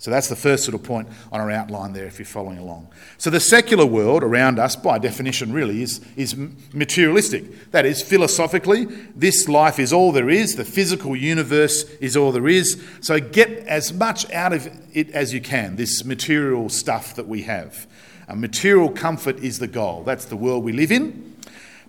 So 0.00 0.10
that's 0.10 0.28
the 0.28 0.36
first 0.36 0.66
little 0.66 0.80
point 0.80 1.08
on 1.30 1.42
our 1.42 1.50
outline 1.50 1.92
there 1.92 2.06
if 2.06 2.18
you're 2.18 2.24
following 2.24 2.56
along. 2.56 2.88
So 3.18 3.28
the 3.28 3.38
secular 3.38 3.84
world 3.84 4.22
around 4.22 4.58
us, 4.58 4.74
by 4.74 4.98
definition, 4.98 5.52
really 5.52 5.82
is, 5.82 6.00
is 6.16 6.34
materialistic. 6.72 7.70
That 7.72 7.84
is, 7.84 8.00
philosophically, 8.00 8.86
this 9.14 9.46
life 9.46 9.78
is 9.78 9.92
all 9.92 10.10
there 10.10 10.30
is, 10.30 10.56
the 10.56 10.64
physical 10.64 11.14
universe 11.14 11.82
is 12.00 12.16
all 12.16 12.32
there 12.32 12.48
is. 12.48 12.82
So 13.02 13.20
get 13.20 13.50
as 13.66 13.92
much 13.92 14.30
out 14.32 14.54
of 14.54 14.70
it 14.94 15.10
as 15.10 15.34
you 15.34 15.42
can, 15.42 15.76
this 15.76 16.02
material 16.02 16.70
stuff 16.70 17.14
that 17.16 17.28
we 17.28 17.42
have. 17.42 17.86
A 18.26 18.34
material 18.34 18.88
comfort 18.88 19.40
is 19.40 19.58
the 19.58 19.68
goal. 19.68 20.02
That's 20.04 20.24
the 20.24 20.36
world 20.36 20.64
we 20.64 20.72
live 20.72 20.92
in. 20.92 21.36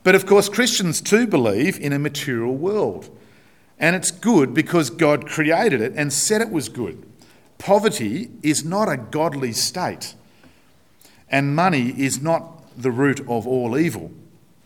But 0.03 0.15
of 0.15 0.25
course, 0.25 0.49
Christians 0.49 0.99
too 0.99 1.27
believe 1.27 1.79
in 1.79 1.93
a 1.93 1.99
material 1.99 2.57
world. 2.57 3.09
And 3.79 3.95
it's 3.95 4.11
good 4.11 4.53
because 4.53 4.89
God 4.89 5.29
created 5.29 5.79
it 5.79 5.93
and 5.95 6.11
said 6.11 6.41
it 6.41 6.51
was 6.51 6.67
good. 6.67 7.05
Poverty 7.61 8.31
is 8.41 8.65
not 8.65 8.89
a 8.89 8.97
godly 8.97 9.51
state, 9.51 10.15
and 11.29 11.55
money 11.55 11.89
is 11.89 12.19
not 12.19 12.63
the 12.75 12.89
root 12.89 13.19
of 13.19 13.45
all 13.45 13.77
evil, 13.77 14.09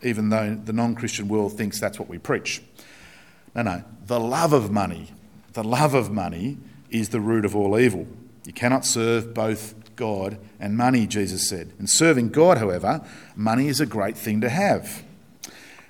even 0.01 0.29
though 0.29 0.55
the 0.55 0.71
non 0.71 0.95
Christian 0.95 1.27
world 1.27 1.57
thinks 1.57 1.77
that's 1.77 1.99
what 1.99 2.07
we 2.07 2.17
preach. 2.17 2.61
No, 3.53 3.63
no. 3.63 3.83
The 4.07 4.17
love 4.17 4.53
of 4.53 4.71
money, 4.71 5.11
the 5.51 5.63
love 5.63 5.93
of 5.93 6.09
money 6.09 6.57
is 6.89 7.09
the 7.09 7.19
root 7.19 7.43
of 7.43 7.53
all 7.53 7.77
evil. 7.77 8.07
You 8.45 8.53
cannot 8.53 8.85
serve 8.85 9.33
both 9.33 9.75
God 9.97 10.37
and 10.57 10.77
money, 10.77 11.05
Jesus 11.05 11.49
said. 11.49 11.73
In 11.77 11.87
serving 11.87 12.29
God, 12.29 12.59
however, 12.59 13.05
money 13.35 13.67
is 13.67 13.81
a 13.81 13.85
great 13.85 14.15
thing 14.15 14.39
to 14.39 14.47
have. 14.47 15.03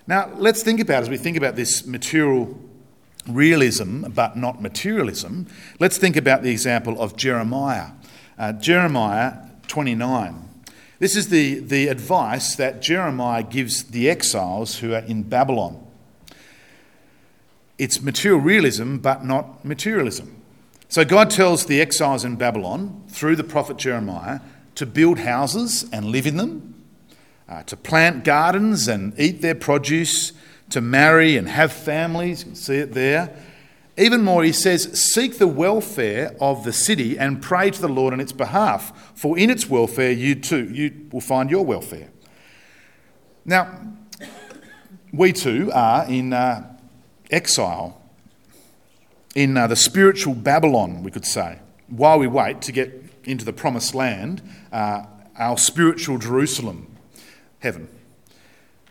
Now, 0.07 0.31
let's 0.37 0.63
think 0.63 0.79
about 0.79 1.03
as 1.03 1.09
we 1.11 1.17
think 1.17 1.37
about 1.37 1.55
this 1.55 1.85
material 1.85 2.59
realism 3.27 4.05
but 4.09 4.37
not 4.37 4.61
materialism, 4.61 5.47
let's 5.79 5.97
think 5.97 6.15
about 6.15 6.43
the 6.43 6.51
example 6.51 7.01
of 7.01 7.15
Jeremiah. 7.15 7.91
Uh, 8.37 8.53
Jeremiah 8.53 9.37
29. 9.67 10.49
This 10.99 11.15
is 11.15 11.29
the, 11.29 11.59
the 11.59 11.87
advice 11.87 12.55
that 12.55 12.81
Jeremiah 12.81 13.43
gives 13.43 13.83
the 13.83 14.09
exiles 14.09 14.79
who 14.79 14.93
are 14.93 14.99
in 14.99 15.23
Babylon. 15.23 15.85
It's 17.77 18.01
material 18.01 18.39
realism 18.39 18.97
but 18.97 19.25
not 19.25 19.65
materialism. 19.65 20.41
So 20.87 21.03
God 21.03 21.29
tells 21.29 21.65
the 21.65 21.81
exiles 21.81 22.23
in 22.23 22.37
Babylon 22.37 23.03
through 23.09 23.35
the 23.35 23.43
prophet 23.43 23.77
Jeremiah 23.77 24.39
to 24.75 24.85
build 24.85 25.19
houses 25.19 25.85
and 25.91 26.05
live 26.05 26.27
in 26.27 26.37
them, 26.37 26.75
uh, 27.49 27.63
to 27.63 27.75
plant 27.75 28.23
gardens 28.23 28.87
and 28.87 29.17
eat 29.19 29.41
their 29.41 29.55
produce, 29.55 30.31
to 30.69 30.81
marry 30.81 31.37
and 31.37 31.47
have 31.47 31.71
families. 31.71 32.39
You 32.39 32.45
can 32.45 32.55
see 32.55 32.77
it 32.77 32.93
there. 32.93 33.35
Even 33.97 34.23
more, 34.23 34.43
he 34.43 34.51
says, 34.51 34.83
Seek 35.13 35.37
the 35.37 35.47
welfare 35.47 36.35
of 36.41 36.65
the 36.65 36.73
city 36.73 37.17
and 37.17 37.41
pray 37.41 37.71
to 37.71 37.81
the 37.81 37.87
Lord 37.87 38.13
on 38.13 38.19
its 38.19 38.33
behalf, 38.33 39.13
for 39.15 39.37
in 39.37 39.49
its 39.49 39.69
welfare 39.69 40.11
you 40.11 40.35
too 40.35 40.69
you 40.69 41.07
will 41.11 41.21
find 41.21 41.49
your 41.49 41.63
welfare. 41.63 42.09
Now, 43.45 43.93
we 45.13 45.31
too 45.31 45.71
are 45.73 46.05
in 46.07 46.33
uh, 46.33 46.77
exile, 47.31 48.01
in 49.33 49.55
uh, 49.55 49.67
the 49.67 49.75
spiritual 49.75 50.33
Babylon, 50.33 51.03
we 51.03 51.11
could 51.11 51.25
say, 51.25 51.59
while 51.87 52.19
we 52.19 52.27
wait 52.27 52.61
to 52.63 52.71
get 52.71 53.01
into 53.23 53.45
the 53.45 53.53
promised 53.53 53.95
land, 53.95 54.41
uh, 54.71 55.05
our 55.37 55.57
spiritual 55.57 56.17
Jerusalem, 56.17 56.95
heaven. 57.59 57.87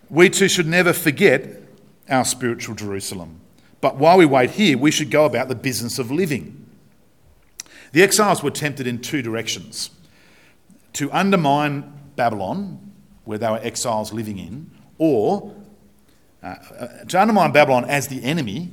We 0.08 0.30
too 0.30 0.48
should 0.48 0.66
never 0.66 0.92
forget 0.92 1.63
our 2.08 2.24
spiritual 2.24 2.74
Jerusalem. 2.74 3.40
But 3.80 3.96
while 3.96 4.16
we 4.16 4.26
wait 4.26 4.52
here, 4.52 4.78
we 4.78 4.90
should 4.90 5.10
go 5.10 5.24
about 5.24 5.48
the 5.48 5.54
business 5.54 5.98
of 5.98 6.10
living. 6.10 6.66
The 7.92 8.02
exiles 8.02 8.42
were 8.42 8.50
tempted 8.50 8.86
in 8.86 9.00
two 9.00 9.22
directions 9.22 9.90
to 10.94 11.10
undermine 11.12 11.92
Babylon, 12.16 12.92
where 13.24 13.38
they 13.38 13.48
were 13.48 13.60
exiles 13.62 14.12
living 14.12 14.38
in, 14.38 14.70
or 14.98 15.54
uh, 16.42 16.46
uh, 16.46 17.04
to 17.04 17.20
undermine 17.20 17.52
Babylon 17.52 17.84
as 17.84 18.08
the 18.08 18.22
enemy, 18.22 18.70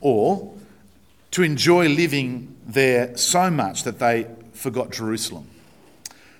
or 0.00 0.54
to 1.32 1.42
enjoy 1.42 1.88
living 1.88 2.54
there 2.66 3.16
so 3.16 3.50
much 3.50 3.84
that 3.84 3.98
they 3.98 4.26
forgot 4.52 4.90
Jerusalem. 4.90 5.48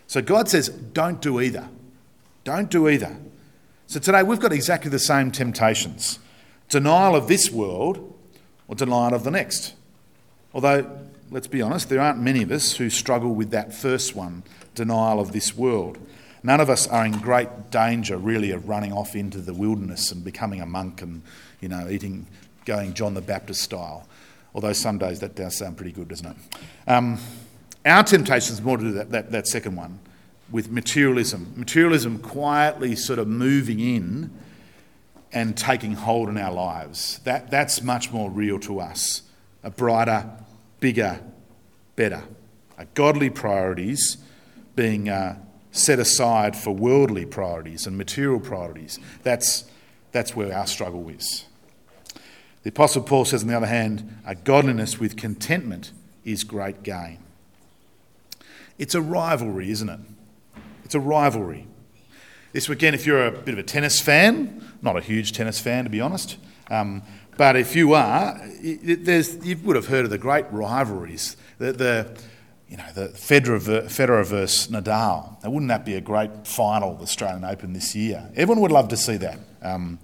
So 0.07 0.21
God 0.21 0.49
says, 0.49 0.69
don't 0.69 1.21
do 1.21 1.41
either. 1.41 1.69
Don't 2.45 2.71
do 2.71 2.89
either. 2.89 3.17
So 3.87 4.01
today 4.01 4.23
we've 4.23 4.41
got 4.41 4.53
exactly 4.53 4.91
the 4.91 4.99
same 4.99 5.31
temptations 5.31 6.19
denial 6.73 7.15
of 7.15 7.29
this 7.29 7.51
world 7.51 8.19
or 8.67 8.75
denial 8.75 9.13
of 9.13 9.25
the 9.25 9.31
next. 9.31 9.75
Although, 10.55 10.91
let's 11.31 11.47
be 11.47 11.61
honest, 11.61 11.91
there 11.91 12.01
aren't 12.01 12.19
many 12.19 12.43
of 12.43 12.51
us 12.51 12.77
who 12.77 12.89
struggle 12.89 13.35
with 13.35 13.51
that 13.51 13.75
first 13.75 14.17
one 14.17 14.43
denial 14.75 15.21
of 15.21 15.33
this 15.33 15.55
world. 15.55 15.99
None 16.43 16.61
of 16.61 16.71
us 16.71 16.89
are 16.89 17.05
in 17.05 17.13
great 17.19 17.71
danger, 17.71 18.17
really, 18.17 18.51
of 18.53 18.69
running 18.69 18.91
off 18.91 19.15
into 19.15 19.39
the 19.39 19.53
wilderness 19.53 20.11
and 20.11 20.25
becoming 20.25 20.63
a 20.63 20.67
monk 20.67 21.03
and, 21.03 21.23
you 21.61 21.69
know, 21.69 21.89
eating, 21.91 22.27
going 22.65 22.95
John 22.95 23.13
the 23.13 23.21
Baptist 23.21 23.61
style. 23.61 24.09
Although 24.55 24.73
some 24.73 24.97
days 24.97 25.21
that 25.21 25.37
does 25.37 25.57
sound 25.57 25.77
pretty 25.77 25.93
good, 25.93 26.09
doesn't 26.09 26.27
it? 26.27 26.37
Um, 26.87 27.19
our 27.85 28.03
temptation 28.03 28.55
is 28.55 28.63
more 28.63 28.79
to 28.79 28.85
do 28.85 28.93
that, 28.93 29.11
that, 29.11 29.31
that 29.31 29.47
second 29.47 29.77
one 29.77 29.99
with 30.51 30.71
materialism. 30.71 31.53
Materialism 31.55 32.19
quietly 32.19 32.97
sort 32.97 33.19
of 33.19 33.29
moving 33.29 33.79
in 33.79 34.31
and 35.33 35.57
taking 35.57 35.95
hold 35.95 36.29
in 36.29 36.37
our 36.37 36.53
lives. 36.53 37.21
That, 37.25 37.51
that's 37.51 37.83
much 37.83 38.13
more 38.13 38.31
real 38.31 38.59
to 38.61 38.81
us. 38.81 39.23
A 39.63 39.71
brighter, 39.71 40.31
bigger, 40.81 41.21
better. 41.97 42.25
A 42.79 42.85
godly 42.87 43.31
priorities 43.31 44.19
being 44.75 45.09
uh, 45.09 45.39
set 45.71 45.99
aside 45.99 46.57
for 46.57 46.73
worldly 46.73 47.25
priorities 47.25 47.87
and 47.87 47.97
material 47.97 48.41
priorities. 48.41 48.99
That's, 49.23 49.65
that's 50.11 50.37
where 50.37 50.55
our 50.55 50.67
struggle 50.67 51.09
is. 51.09 51.47
The 52.63 52.69
Apostle 52.69 53.03
Paul 53.03 53.25
says, 53.25 53.43
on 53.43 53.49
the 53.49 53.57
other 53.57 53.67
hand, 53.67 54.19
a 54.25 54.35
godliness 54.35 55.01
with 55.01 55.17
contentment 55.17 55.93
is 56.25 56.45
great 56.45 56.83
gain. 56.83 57.19
It's 58.79 58.95
a 58.95 59.01
rivalry, 59.01 59.71
isn't 59.71 59.89
it? 59.89 60.01
It's 60.85 60.95
a 60.95 61.01
rivalry. 61.01 61.67
This 62.53 62.69
weekend, 62.69 62.95
if 62.95 63.07
you're 63.07 63.27
a 63.27 63.33
bit 63.33 63.55
of 63.55 63.59
a 63.59 63.63
tennis 63.63 64.01
fan, 64.01 64.63
not 64.83 64.97
a 64.97 65.01
huge 65.01 65.33
tennis 65.33 65.59
fan 65.61 65.85
to 65.85 65.91
be 65.91 66.01
honest, 66.01 66.37
um, 66.71 67.03
but 67.37 67.57
if 67.57 67.75
you 67.75 67.95
are, 67.95 68.41
you 68.61 69.57
would 69.65 69.77
have 69.77 69.87
heard 69.87 70.05
of 70.05 70.11
the 70.11 70.19
great 70.19 70.45
rivalries. 70.51 71.37
The, 71.59 71.73
the 71.73 72.23
you 72.73 72.79
know, 72.79 72.91
the 72.95 73.09
Federer, 73.09 73.85
Federer 73.85 74.25
versus 74.25 74.73
Nadal. 74.73 75.43
Now, 75.45 75.51
wouldn't 75.51 75.69
that 75.69 75.85
be 75.85 75.95
a 75.95 76.01
great 76.01 76.47
final 76.47 76.95
the 76.95 77.03
Australian 77.03 77.45
Open 77.45 77.75
this 77.75 77.95
year? 77.95 78.31
Everyone 78.35 78.63
would 78.63 78.73
love 78.73 78.89
to 78.89 78.97
see 78.97 79.19
that. 79.19 79.39
Um, 79.61 79.99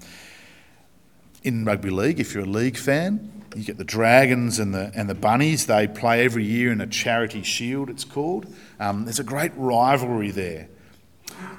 in 1.43 1.65
rugby 1.65 1.89
league, 1.89 2.21
if 2.21 2.35
you're 2.35 2.45
a 2.45 2.47
league 2.47 2.77
fan, 2.77 3.45
you 3.57 3.65
get 3.65 3.79
the 3.79 3.85
Dragons 3.85 4.59
and 4.59 4.75
the, 4.75 4.93
and 4.95 5.09
the 5.09 5.15
Bunnies. 5.15 5.65
They 5.65 5.87
play 5.87 6.23
every 6.27 6.45
year 6.45 6.71
in 6.71 6.83
a 6.83 6.87
charity 6.87 7.43
shield, 7.43 7.89
it's 7.89 8.05
called. 8.05 8.53
Um, 8.79 9.05
there's 9.05 9.19
a 9.19 9.25
great 9.25 9.53
rivalry 9.57 10.31
there. 10.31 10.69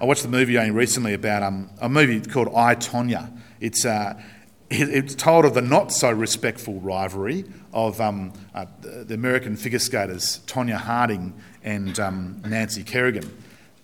I 0.01 0.05
watched 0.05 0.23
the 0.23 0.29
movie 0.29 0.57
only 0.57 0.71
recently 0.71 1.13
about 1.13 1.43
um, 1.43 1.69
a 1.81 1.89
movie 1.89 2.21
called 2.21 2.49
I 2.55 2.75
Tonya. 2.75 3.35
It's 3.59 3.85
uh, 3.85 4.21
it's 4.69 5.15
told 5.15 5.45
of 5.45 5.55
the 5.55 5.61
not 5.61 5.91
so 5.91 6.11
respectful 6.11 6.79
rivalry 6.79 7.45
of 7.73 7.99
um, 7.99 8.33
uh, 8.53 8.65
the 8.81 9.13
American 9.13 9.55
figure 9.55 9.79
skaters 9.79 10.41
Tonya 10.45 10.77
Harding 10.77 11.33
and 11.63 11.99
um, 11.99 12.41
Nancy 12.45 12.83
Kerrigan. 12.83 13.35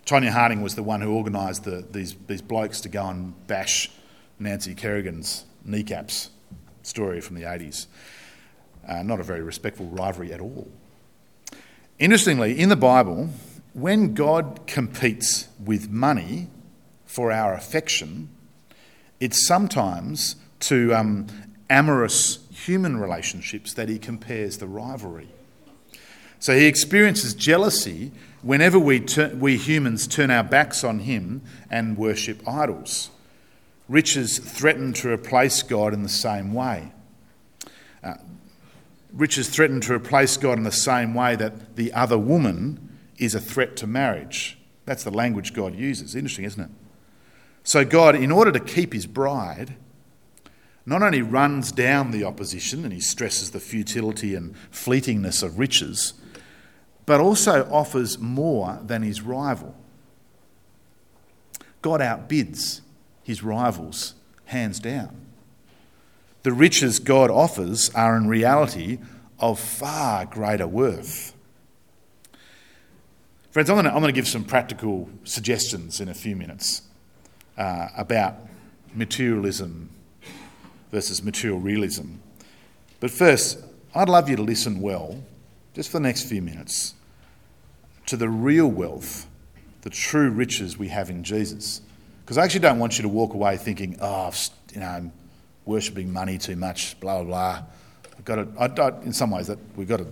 Tonya 0.06 0.30
Harding 0.30 0.62
was 0.62 0.76
the 0.76 0.84
one 0.84 1.02
who 1.02 1.16
organised 1.16 1.64
the, 1.64 1.84
these, 1.92 2.16
these 2.28 2.42
blokes 2.42 2.82
to 2.82 2.90
go 2.90 3.08
and 3.08 3.48
bash 3.48 3.90
Nancy 4.38 4.76
Kerrigan's 4.76 5.46
kneecaps. 5.64 6.30
Story 6.84 7.20
from 7.20 7.36
the 7.36 7.42
80s. 7.42 7.88
Uh, 8.88 9.02
not 9.02 9.20
a 9.20 9.24
very 9.24 9.42
respectful 9.42 9.88
rivalry 9.88 10.32
at 10.32 10.40
all. 10.40 10.68
Interestingly, 11.98 12.60
in 12.60 12.70
the 12.70 12.76
Bible, 12.76 13.30
when 13.76 14.14
God 14.14 14.62
competes 14.68 15.50
with 15.64 15.90
money 15.90 16.48
for 17.06 17.30
our 17.30 17.54
affection, 17.54 18.30
it's 19.20 19.46
sometimes 19.46 20.38
to 20.62 20.94
um, 20.96 21.28
amorous 21.70 22.40
human 22.52 22.98
relationships 22.98 23.74
that 23.74 23.90
he 23.90 24.00
compares 24.00 24.60
the 24.60 24.66
rivalry. 24.66 25.28
So 26.40 26.56
he 26.56 26.68
experiences 26.68 27.34
jealousy 27.34 28.14
whenever 28.42 28.80
we, 28.80 29.02
tur- 29.02 29.36
we 29.36 29.58
humans 29.58 30.08
turn 30.08 30.32
our 30.32 30.44
backs 30.44 30.86
on 30.86 31.00
him 31.00 31.42
and 31.70 31.98
worship 31.98 32.48
idols. 32.48 33.10
Riches 33.90 34.40
threaten 34.40 34.94
to 34.94 35.12
replace 35.12 35.62
God 35.64 35.94
in 35.94 36.02
the 36.02 36.10
same 36.10 36.54
way. 36.54 36.94
Uh, 38.02 38.14
riches 39.12 39.50
threaten 39.50 39.82
to 39.82 39.94
replace 39.94 40.38
God 40.38 40.58
in 40.58 40.64
the 40.64 40.72
same 40.72 41.14
way 41.14 41.36
that 41.36 41.76
the 41.76 41.92
other 41.92 42.18
woman 42.18 42.86
is 43.18 43.36
a 43.36 43.40
threat 43.40 43.76
to 43.78 43.88
marriage. 43.88 44.58
That's 44.86 45.04
the 45.04 45.12
language 45.12 45.54
God 45.54 45.76
uses. 45.76 46.16
Interesting, 46.16 46.46
isn't 46.46 46.64
it? 46.64 46.70
So, 47.64 47.84
God, 47.84 48.16
in 48.16 48.32
order 48.32 48.52
to 48.52 48.60
keep 48.60 48.94
his 48.94 49.08
bride, 49.08 49.76
not 50.86 51.02
only 51.02 51.22
runs 51.22 51.72
down 51.72 52.12
the 52.12 52.24
opposition 52.24 52.84
and 52.84 52.94
he 52.94 53.00
stresses 53.00 53.52
the 53.52 53.60
futility 53.60 54.36
and 54.36 54.56
fleetingness 54.72 55.42
of 55.42 55.58
riches, 55.58 56.14
but 57.06 57.20
also 57.20 57.68
offers 57.72 58.20
more 58.20 58.80
than 58.84 59.02
his 59.02 59.22
rival. 59.22 59.76
God 61.82 62.02
outbids 62.02 62.82
his 63.24 63.44
rivals 63.44 64.16
hands 64.46 64.80
down. 64.80 65.26
The 66.44 66.54
riches 66.54 67.00
God 67.00 67.32
offers 67.32 67.90
are 67.96 68.16
in 68.16 68.28
reality 68.28 69.00
of 69.40 69.60
far 69.60 70.26
greater 70.26 70.68
worth. 70.68 71.35
Friends, 73.56 73.70
I'm 73.70 73.82
going 73.82 74.04
to, 74.04 74.12
give 74.12 74.28
some 74.28 74.44
practical 74.44 75.10
suggestions 75.24 76.02
in 76.02 76.10
a 76.10 76.14
few 76.14 76.36
minutes 76.36 76.82
uh, 77.58 77.88
about 77.96 78.36
materialism 78.94 79.92
versus 80.92 81.24
material 81.24 81.62
realism. 81.62 82.16
But 83.00 83.12
first, 83.12 83.64
I'd 83.96 84.10
love 84.10 84.28
you 84.28 84.36
to 84.36 84.42
listen 84.42 84.82
well, 84.82 85.24
just 85.74 85.90
for 85.90 86.00
the 86.00 86.04
next 86.04 86.24
few 86.24 86.42
minutes, 86.42 86.96
to 88.08 88.18
the 88.18 88.28
real 88.28 88.68
wealth, 88.68 89.26
the 89.84 89.90
true 89.90 90.32
riches 90.32 90.78
we 90.78 90.90
have 90.90 91.10
in 91.10 91.24
Jesus. 91.24 91.80
Because 92.26 92.38
I 92.38 92.44
actually 92.44 92.60
don't 92.60 92.78
want 92.78 92.98
you 92.98 93.04
to 93.04 93.08
walk 93.08 93.36
away 93.36 93.56
thinking, 93.56 93.96
oh, 94.02 94.34
you 94.74 94.82
know, 94.82 94.86
I'm 94.86 95.14
worshipping 95.64 96.12
money 96.12 96.38
too 96.38 96.58
much, 96.58 97.00
blah, 97.00 97.24
blah, 97.24 97.26
blah. 97.26 97.64
I've 98.18 98.26
got 98.26 98.36
to, 98.36 98.48
I, 98.60 98.66
I, 98.66 99.02
in 99.04 99.14
some 99.14 99.32
ways, 99.32 99.48
that 99.48 99.60
we've 99.78 99.88
got, 99.88 100.00
to, 100.00 100.08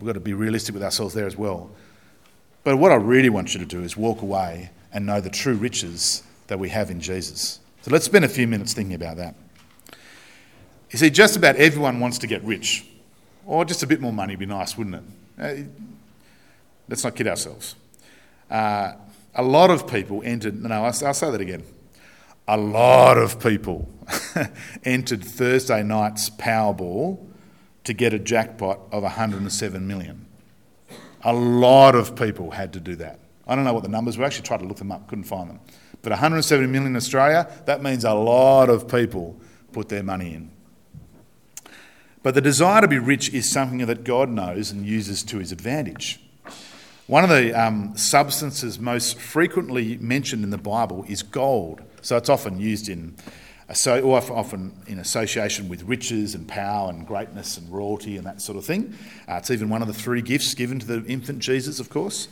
we've 0.00 0.06
got 0.06 0.14
to 0.14 0.20
be 0.20 0.32
realistic 0.32 0.72
with 0.72 0.82
ourselves 0.82 1.12
there 1.12 1.26
as 1.26 1.36
well. 1.36 1.70
But 2.66 2.78
what 2.78 2.90
I 2.90 2.96
really 2.96 3.28
want 3.28 3.54
you 3.54 3.60
to 3.60 3.64
do 3.64 3.84
is 3.84 3.96
walk 3.96 4.22
away 4.22 4.70
and 4.92 5.06
know 5.06 5.20
the 5.20 5.30
true 5.30 5.54
riches 5.54 6.24
that 6.48 6.58
we 6.58 6.68
have 6.70 6.90
in 6.90 7.00
Jesus. 7.00 7.60
So 7.82 7.92
let's 7.92 8.06
spend 8.06 8.24
a 8.24 8.28
few 8.28 8.48
minutes 8.48 8.74
thinking 8.74 8.96
about 8.96 9.18
that. 9.18 9.36
You 10.90 10.98
see, 10.98 11.10
just 11.10 11.36
about 11.36 11.54
everyone 11.54 12.00
wants 12.00 12.18
to 12.18 12.26
get 12.26 12.42
rich, 12.42 12.84
or 13.46 13.64
just 13.64 13.84
a 13.84 13.86
bit 13.86 14.00
more 14.00 14.12
money 14.12 14.32
would 14.32 14.40
be 14.40 14.46
nice, 14.46 14.76
wouldn't 14.76 14.96
it? 14.96 15.02
Uh, 15.38 15.68
let's 16.88 17.04
not 17.04 17.14
kid 17.14 17.28
ourselves. 17.28 17.76
Uh, 18.50 18.94
a 19.36 19.44
lot 19.44 19.70
of 19.70 19.86
people 19.86 20.22
entered, 20.24 20.60
no, 20.60 20.74
I'll, 20.74 21.06
I'll 21.06 21.14
say 21.14 21.30
that 21.30 21.40
again. 21.40 21.62
A 22.48 22.56
lot 22.56 23.16
of 23.16 23.38
people 23.38 23.88
entered 24.84 25.22
Thursday 25.22 25.84
night's 25.84 26.30
Powerball 26.30 27.24
to 27.84 27.92
get 27.92 28.12
a 28.12 28.18
jackpot 28.18 28.80
of 28.90 29.04
107 29.04 29.86
million. 29.86 30.25
A 31.26 31.32
lot 31.32 31.96
of 31.96 32.14
people 32.14 32.52
had 32.52 32.72
to 32.74 32.80
do 32.80 32.94
that. 32.96 33.18
I 33.48 33.56
don't 33.56 33.64
know 33.64 33.74
what 33.74 33.82
the 33.82 33.88
numbers 33.88 34.16
were. 34.16 34.22
I 34.22 34.28
actually 34.28 34.44
tried 34.44 34.60
to 34.60 34.64
look 34.64 34.76
them 34.76 34.92
up, 34.92 35.08
couldn't 35.08 35.24
find 35.24 35.50
them. 35.50 35.58
But 36.02 36.12
170 36.12 36.68
million 36.68 36.92
in 36.92 36.96
Australia, 36.96 37.50
that 37.64 37.82
means 37.82 38.04
a 38.04 38.14
lot 38.14 38.70
of 38.70 38.86
people 38.86 39.36
put 39.72 39.88
their 39.88 40.04
money 40.04 40.34
in. 40.34 40.52
But 42.22 42.34
the 42.34 42.40
desire 42.40 42.80
to 42.80 42.86
be 42.86 43.00
rich 43.00 43.34
is 43.34 43.50
something 43.50 43.84
that 43.86 44.04
God 44.04 44.28
knows 44.28 44.70
and 44.70 44.86
uses 44.86 45.24
to 45.24 45.38
his 45.38 45.50
advantage. 45.50 46.20
One 47.08 47.24
of 47.24 47.30
the 47.30 47.52
um, 47.52 47.96
substances 47.96 48.78
most 48.78 49.18
frequently 49.18 49.96
mentioned 49.96 50.44
in 50.44 50.50
the 50.50 50.58
Bible 50.58 51.04
is 51.08 51.24
gold. 51.24 51.82
So 52.02 52.16
it's 52.16 52.28
often 52.28 52.60
used 52.60 52.88
in, 52.88 53.16
so 53.74 54.14
often 54.14 54.72
in 54.86 54.98
association 55.00 55.68
with 55.68 55.82
riches 55.82 56.34
and 56.34 56.46
power 56.46 56.88
and 56.88 57.06
greatness 57.06 57.58
and 57.58 57.68
royalty 57.72 58.16
and 58.16 58.24
that 58.24 58.40
sort 58.40 58.56
of 58.56 58.64
thing. 58.64 58.94
Uh, 59.28 59.34
it's 59.34 59.50
even 59.50 59.68
one 59.68 59.82
of 59.82 59.88
the 59.88 59.94
three 59.94 60.22
gifts 60.22 60.54
given 60.54 60.78
to 60.78 60.86
the 60.86 61.04
infant 61.06 61.40
Jesus, 61.40 61.80
of 61.80 61.90
course. 61.90 62.28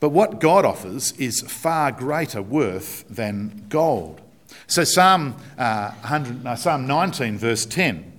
But 0.00 0.10
what 0.10 0.40
God 0.40 0.64
offers 0.64 1.12
is 1.12 1.40
far 1.42 1.92
greater 1.92 2.42
worth 2.42 3.04
than 3.08 3.66
gold. 3.68 4.20
So 4.66 4.84
Psalm, 4.84 5.36
uh, 5.56 5.92
100, 6.00 6.44
no, 6.44 6.54
Psalm 6.56 6.86
19, 6.86 7.38
verse 7.38 7.64
10, 7.64 8.12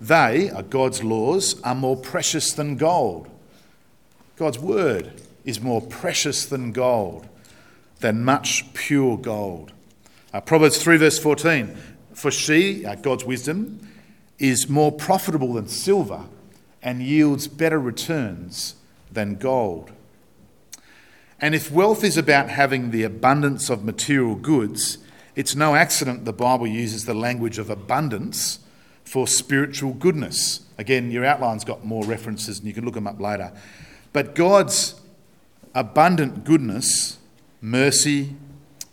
they, 0.00 0.50
are 0.50 0.64
God's 0.64 1.04
laws, 1.04 1.60
are 1.62 1.76
more 1.76 1.96
precious 1.96 2.52
than 2.52 2.76
gold. 2.76 3.30
God's 4.36 4.58
word 4.58 5.22
is 5.44 5.60
more 5.60 5.80
precious 5.80 6.44
than 6.44 6.72
gold, 6.72 7.28
than 8.00 8.24
much 8.24 8.74
pure 8.74 9.16
gold. 9.16 9.72
Uh, 10.32 10.40
Proverbs 10.40 10.82
3, 10.82 10.96
verse 10.96 11.18
14 11.18 11.76
For 12.22 12.30
she, 12.30 12.86
uh, 12.86 12.94
God's 12.94 13.24
wisdom, 13.24 13.80
is 14.38 14.68
more 14.68 14.92
profitable 14.92 15.54
than 15.54 15.66
silver 15.66 16.26
and 16.80 17.02
yields 17.02 17.48
better 17.48 17.80
returns 17.80 18.76
than 19.10 19.34
gold. 19.34 19.90
And 21.40 21.52
if 21.52 21.72
wealth 21.72 22.04
is 22.04 22.16
about 22.16 22.48
having 22.48 22.92
the 22.92 23.02
abundance 23.02 23.68
of 23.68 23.84
material 23.84 24.36
goods, 24.36 24.98
it's 25.34 25.56
no 25.56 25.74
accident 25.74 26.24
the 26.24 26.32
Bible 26.32 26.68
uses 26.68 27.06
the 27.06 27.12
language 27.12 27.58
of 27.58 27.70
abundance 27.70 28.60
for 29.02 29.26
spiritual 29.26 29.92
goodness. 29.92 30.60
Again, 30.78 31.10
your 31.10 31.24
outline's 31.24 31.64
got 31.64 31.84
more 31.84 32.04
references 32.04 32.60
and 32.60 32.68
you 32.68 32.72
can 32.72 32.84
look 32.84 32.94
them 32.94 33.08
up 33.08 33.18
later. 33.18 33.52
But 34.12 34.36
God's 34.36 34.94
abundant 35.74 36.44
goodness, 36.44 37.18
mercy, 37.60 38.36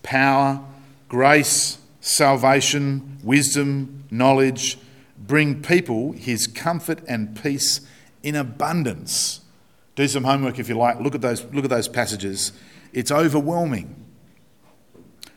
power, 0.01 0.61
grace, 1.07 1.77
salvation, 2.01 3.18
wisdom, 3.29 4.05
knowledge 4.09 4.79
bring 5.17 5.61
people 5.61 6.13
his 6.13 6.47
comfort 6.47 6.99
and 7.07 7.39
peace 7.39 7.81
in 8.23 8.35
abundance. 8.35 9.41
Do 9.95 10.07
some 10.07 10.23
homework 10.23 10.57
if 10.57 10.67
you 10.67 10.75
like. 10.75 10.99
Look 10.99 11.13
at 11.13 11.21
those, 11.21 11.45
look 11.53 11.63
at 11.63 11.69
those 11.69 11.87
passages. 11.87 12.53
It's 12.91 13.11
overwhelming. 13.11 13.95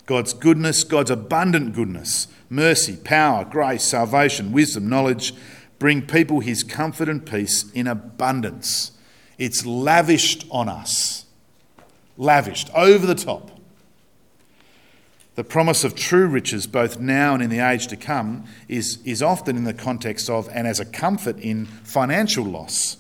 God's 0.07 0.33
goodness, 0.33 0.85
God's 0.85 1.11
abundant 1.11 1.75
goodness, 1.75 2.29
mercy, 2.49 2.97
power, 2.97 3.45
grace, 3.45 3.83
salvation, 3.83 4.53
wisdom, 4.53 4.89
knowledge 4.89 5.35
bring 5.79 6.01
people 6.01 6.41
his 6.41 6.63
comfort 6.63 7.11
and 7.11 7.27
peace 7.27 7.71
in 7.73 7.87
abundance. 7.87 8.93
It's 9.37 9.67
lavished 9.67 10.47
on 10.51 10.69
us 10.69 11.23
lavished, 12.17 12.71
over 12.75 13.07
the 13.07 13.15
top. 13.15 13.51
The 15.35 15.45
promise 15.45 15.83
of 15.83 15.95
true 15.95 16.27
riches, 16.27 16.67
both 16.67 17.01
now 17.01 17.33
and 17.33 17.43
in 17.43 17.49
the 17.49 17.61
age 17.61 17.87
to 17.87 17.97
come, 17.97 18.45
is, 18.69 18.99
is 19.05 19.23
often 19.23 19.57
in 19.57 19.65
the 19.65 19.73
context 19.73 20.29
of 20.29 20.49
and 20.53 20.67
as 20.67 20.79
a 20.79 20.85
comfort 20.85 21.39
in 21.39 21.65
financial 21.65 22.45
loss. 22.45 22.99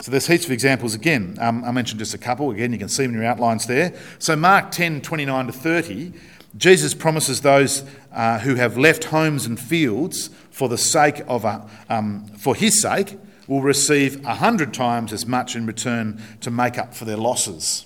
So 0.00 0.10
there's 0.10 0.26
heaps 0.26 0.44
of 0.44 0.52
examples 0.52 0.94
again. 0.94 1.36
Um, 1.40 1.64
I 1.64 1.72
mentioned 1.72 1.98
just 1.98 2.14
a 2.14 2.18
couple. 2.18 2.50
Again, 2.50 2.72
you 2.72 2.78
can 2.78 2.88
see 2.88 3.02
them 3.02 3.12
in 3.14 3.20
your 3.20 3.28
outlines 3.28 3.66
there. 3.66 3.94
So 4.18 4.36
Mark 4.36 4.70
10, 4.70 5.00
29 5.00 5.46
to 5.46 5.52
30, 5.52 6.12
Jesus 6.56 6.94
promises 6.94 7.40
those 7.40 7.82
uh, 8.12 8.38
who 8.38 8.54
have 8.54 8.78
left 8.78 9.04
homes 9.04 9.46
and 9.46 9.58
fields 9.58 10.28
for 10.50 10.68
the 10.68 10.78
sake 10.78 11.22
of 11.26 11.44
a, 11.44 11.68
um, 11.88 12.26
for 12.38 12.54
his 12.54 12.80
sake 12.80 13.18
will 13.48 13.62
receive 13.62 14.24
a 14.24 14.34
hundred 14.34 14.74
times 14.74 15.12
as 15.12 15.26
much 15.26 15.56
in 15.56 15.66
return 15.66 16.20
to 16.40 16.50
make 16.50 16.78
up 16.78 16.94
for 16.94 17.04
their 17.04 17.16
losses. 17.16 17.85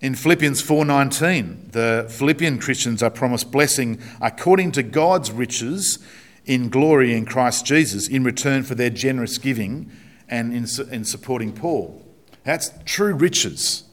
In 0.00 0.14
Philippians 0.14 0.60
4:19, 0.60 1.72
the 1.72 2.06
Philippian 2.10 2.58
Christians 2.58 3.02
are 3.02 3.10
promised 3.10 3.50
blessing 3.50 3.98
according 4.20 4.72
to 4.72 4.82
God's 4.82 5.32
riches 5.32 5.98
in 6.44 6.68
glory 6.68 7.14
in 7.14 7.24
Christ 7.24 7.64
Jesus 7.64 8.06
in 8.06 8.22
return 8.22 8.62
for 8.62 8.74
their 8.74 8.90
generous 8.90 9.38
giving 9.38 9.90
and 10.28 10.52
in, 10.52 10.66
in 10.92 11.04
supporting 11.04 11.52
Paul. 11.52 12.02
That's 12.44 12.70
true 12.84 13.14
riches. 13.14 13.84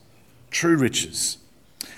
True 0.52 0.78
riches. 0.78 1.38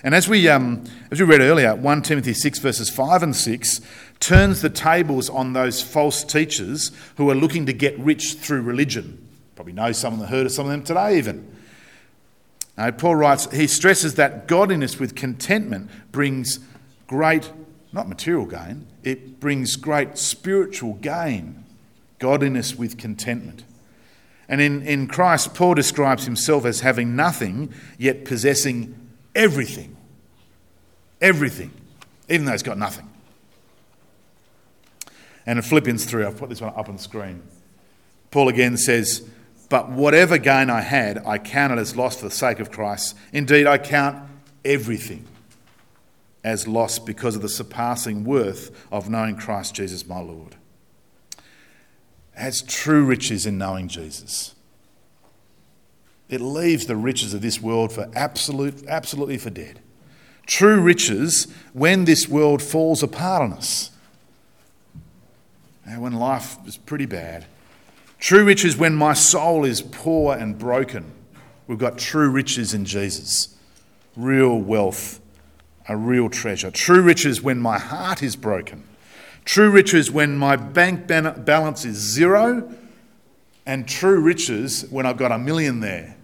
And 0.03 0.13
as 0.13 0.29
we, 0.29 0.47
um, 0.47 0.83
as 1.09 1.19
we 1.19 1.25
read 1.25 1.41
earlier, 1.41 1.75
1 1.75 2.01
Timothy 2.03 2.33
6, 2.33 2.59
verses 2.59 2.91
5 2.91 3.23
and 3.23 3.35
6 3.35 3.81
turns 4.19 4.61
the 4.61 4.69
tables 4.69 5.29
on 5.31 5.53
those 5.53 5.81
false 5.81 6.23
teachers 6.23 6.91
who 7.17 7.29
are 7.29 7.35
looking 7.35 7.65
to 7.65 7.73
get 7.73 7.97
rich 7.97 8.35
through 8.35 8.61
religion. 8.61 9.27
Probably 9.55 9.73
know 9.73 9.91
someone 9.91 10.21
that 10.21 10.27
heard 10.27 10.45
of 10.45 10.51
some 10.51 10.67
of 10.67 10.71
them 10.71 10.83
today, 10.83 11.17
even. 11.17 11.54
Now, 12.77 12.91
Paul 12.91 13.15
writes, 13.15 13.49
he 13.51 13.67
stresses 13.67 14.15
that 14.15 14.47
godliness 14.47 14.99
with 14.99 15.15
contentment 15.15 15.89
brings 16.11 16.59
great, 17.07 17.51
not 17.93 18.09
material 18.09 18.45
gain, 18.45 18.87
it 19.03 19.39
brings 19.39 19.75
great 19.75 20.17
spiritual 20.17 20.95
gain. 20.95 21.63
Godliness 22.17 22.75
with 22.75 22.97
contentment. 22.97 23.65
And 24.47 24.61
in, 24.61 24.81
in 24.83 25.07
Christ, 25.07 25.53
Paul 25.53 25.73
describes 25.73 26.25
himself 26.25 26.65
as 26.65 26.81
having 26.81 27.15
nothing, 27.15 27.73
yet 27.97 28.25
possessing 28.25 28.95
everything. 29.35 29.95
Everything, 31.21 31.71
even 32.29 32.45
though 32.45 32.51
he's 32.51 32.63
got 32.63 32.77
nothing. 32.77 33.09
And 35.45 35.59
in 35.59 35.63
Philippians 35.63 36.05
3, 36.05 36.25
I've 36.25 36.37
put 36.37 36.49
this 36.49 36.61
one 36.61 36.73
up 36.75 36.89
on 36.89 36.97
the 36.97 37.01
screen. 37.01 37.41
Paul 38.31 38.49
again 38.49 38.77
says, 38.77 39.27
but 39.69 39.89
whatever 39.89 40.37
gain 40.37 40.69
I 40.69 40.81
had, 40.81 41.17
I 41.25 41.37
counted 41.37 41.79
as 41.79 41.95
loss 41.95 42.17
for 42.17 42.25
the 42.25 42.31
sake 42.31 42.59
of 42.59 42.71
Christ. 42.71 43.15
Indeed, 43.33 43.67
I 43.67 43.77
count 43.77 44.29
everything 44.63 45.25
as 46.43 46.67
loss 46.67 46.99
because 46.99 47.35
of 47.35 47.41
the 47.41 47.49
surpassing 47.49 48.23
worth 48.23 48.85
of 48.91 49.09
knowing 49.09 49.35
Christ 49.35 49.73
Jesus 49.75 50.05
my 50.05 50.19
Lord. 50.19 50.55
has 52.35 52.61
true 52.61 53.03
riches 53.03 53.45
in 53.45 53.57
knowing 53.57 53.87
Jesus. 53.87 54.53
It 56.29 56.41
leaves 56.41 56.85
the 56.85 56.95
riches 56.95 57.33
of 57.33 57.41
this 57.41 57.61
world 57.61 57.91
for 57.91 58.09
absolute, 58.13 58.85
absolutely 58.87 59.37
for 59.37 59.49
dead. 59.49 59.79
True 60.45 60.79
riches 60.81 61.47
when 61.73 62.05
this 62.05 62.27
world 62.27 62.61
falls 62.61 63.01
apart 63.01 63.41
on 63.41 63.53
us. 63.53 63.91
And 65.85 66.01
when 66.01 66.13
life 66.13 66.57
is 66.67 66.77
pretty 66.77 67.05
bad. 67.05 67.45
True 68.25 68.43
riches 68.43 68.75
when 68.75 68.95
my 68.95 69.13
soul 69.13 69.65
is 69.65 69.83
poor 69.83 70.35
and 70.35 70.57
broken. 70.57 71.13
We've 71.67 71.77
got 71.77 71.99
true 71.99 72.27
riches 72.27 72.73
in 72.73 72.83
Jesus. 72.83 73.55
Real 74.15 74.57
wealth, 74.57 75.21
a 75.87 75.95
real 75.95 76.27
treasure. 76.29 76.71
True 76.71 77.03
riches 77.03 77.43
when 77.43 77.59
my 77.59 77.77
heart 77.77 78.23
is 78.23 78.35
broken. 78.35 78.83
True 79.43 79.69
riches 79.69 80.09
when 80.09 80.37
my 80.37 80.55
bank 80.55 81.05
balance 81.05 81.85
is 81.85 81.97
zero. 81.97 82.73
And 83.63 83.87
true 83.87 84.19
riches 84.19 84.87
when 84.89 85.05
I've 85.05 85.17
got 85.17 85.31
a 85.31 85.37
million 85.37 85.81
there. 85.81 86.17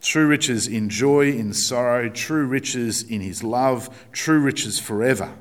True 0.00 0.28
riches 0.28 0.68
in 0.68 0.88
joy, 0.88 1.32
in 1.32 1.52
sorrow, 1.52 2.08
true 2.08 2.46
riches 2.46 3.02
in 3.02 3.22
his 3.22 3.42
love, 3.42 4.06
true 4.12 4.38
riches 4.38 4.78
forever. 4.78 5.34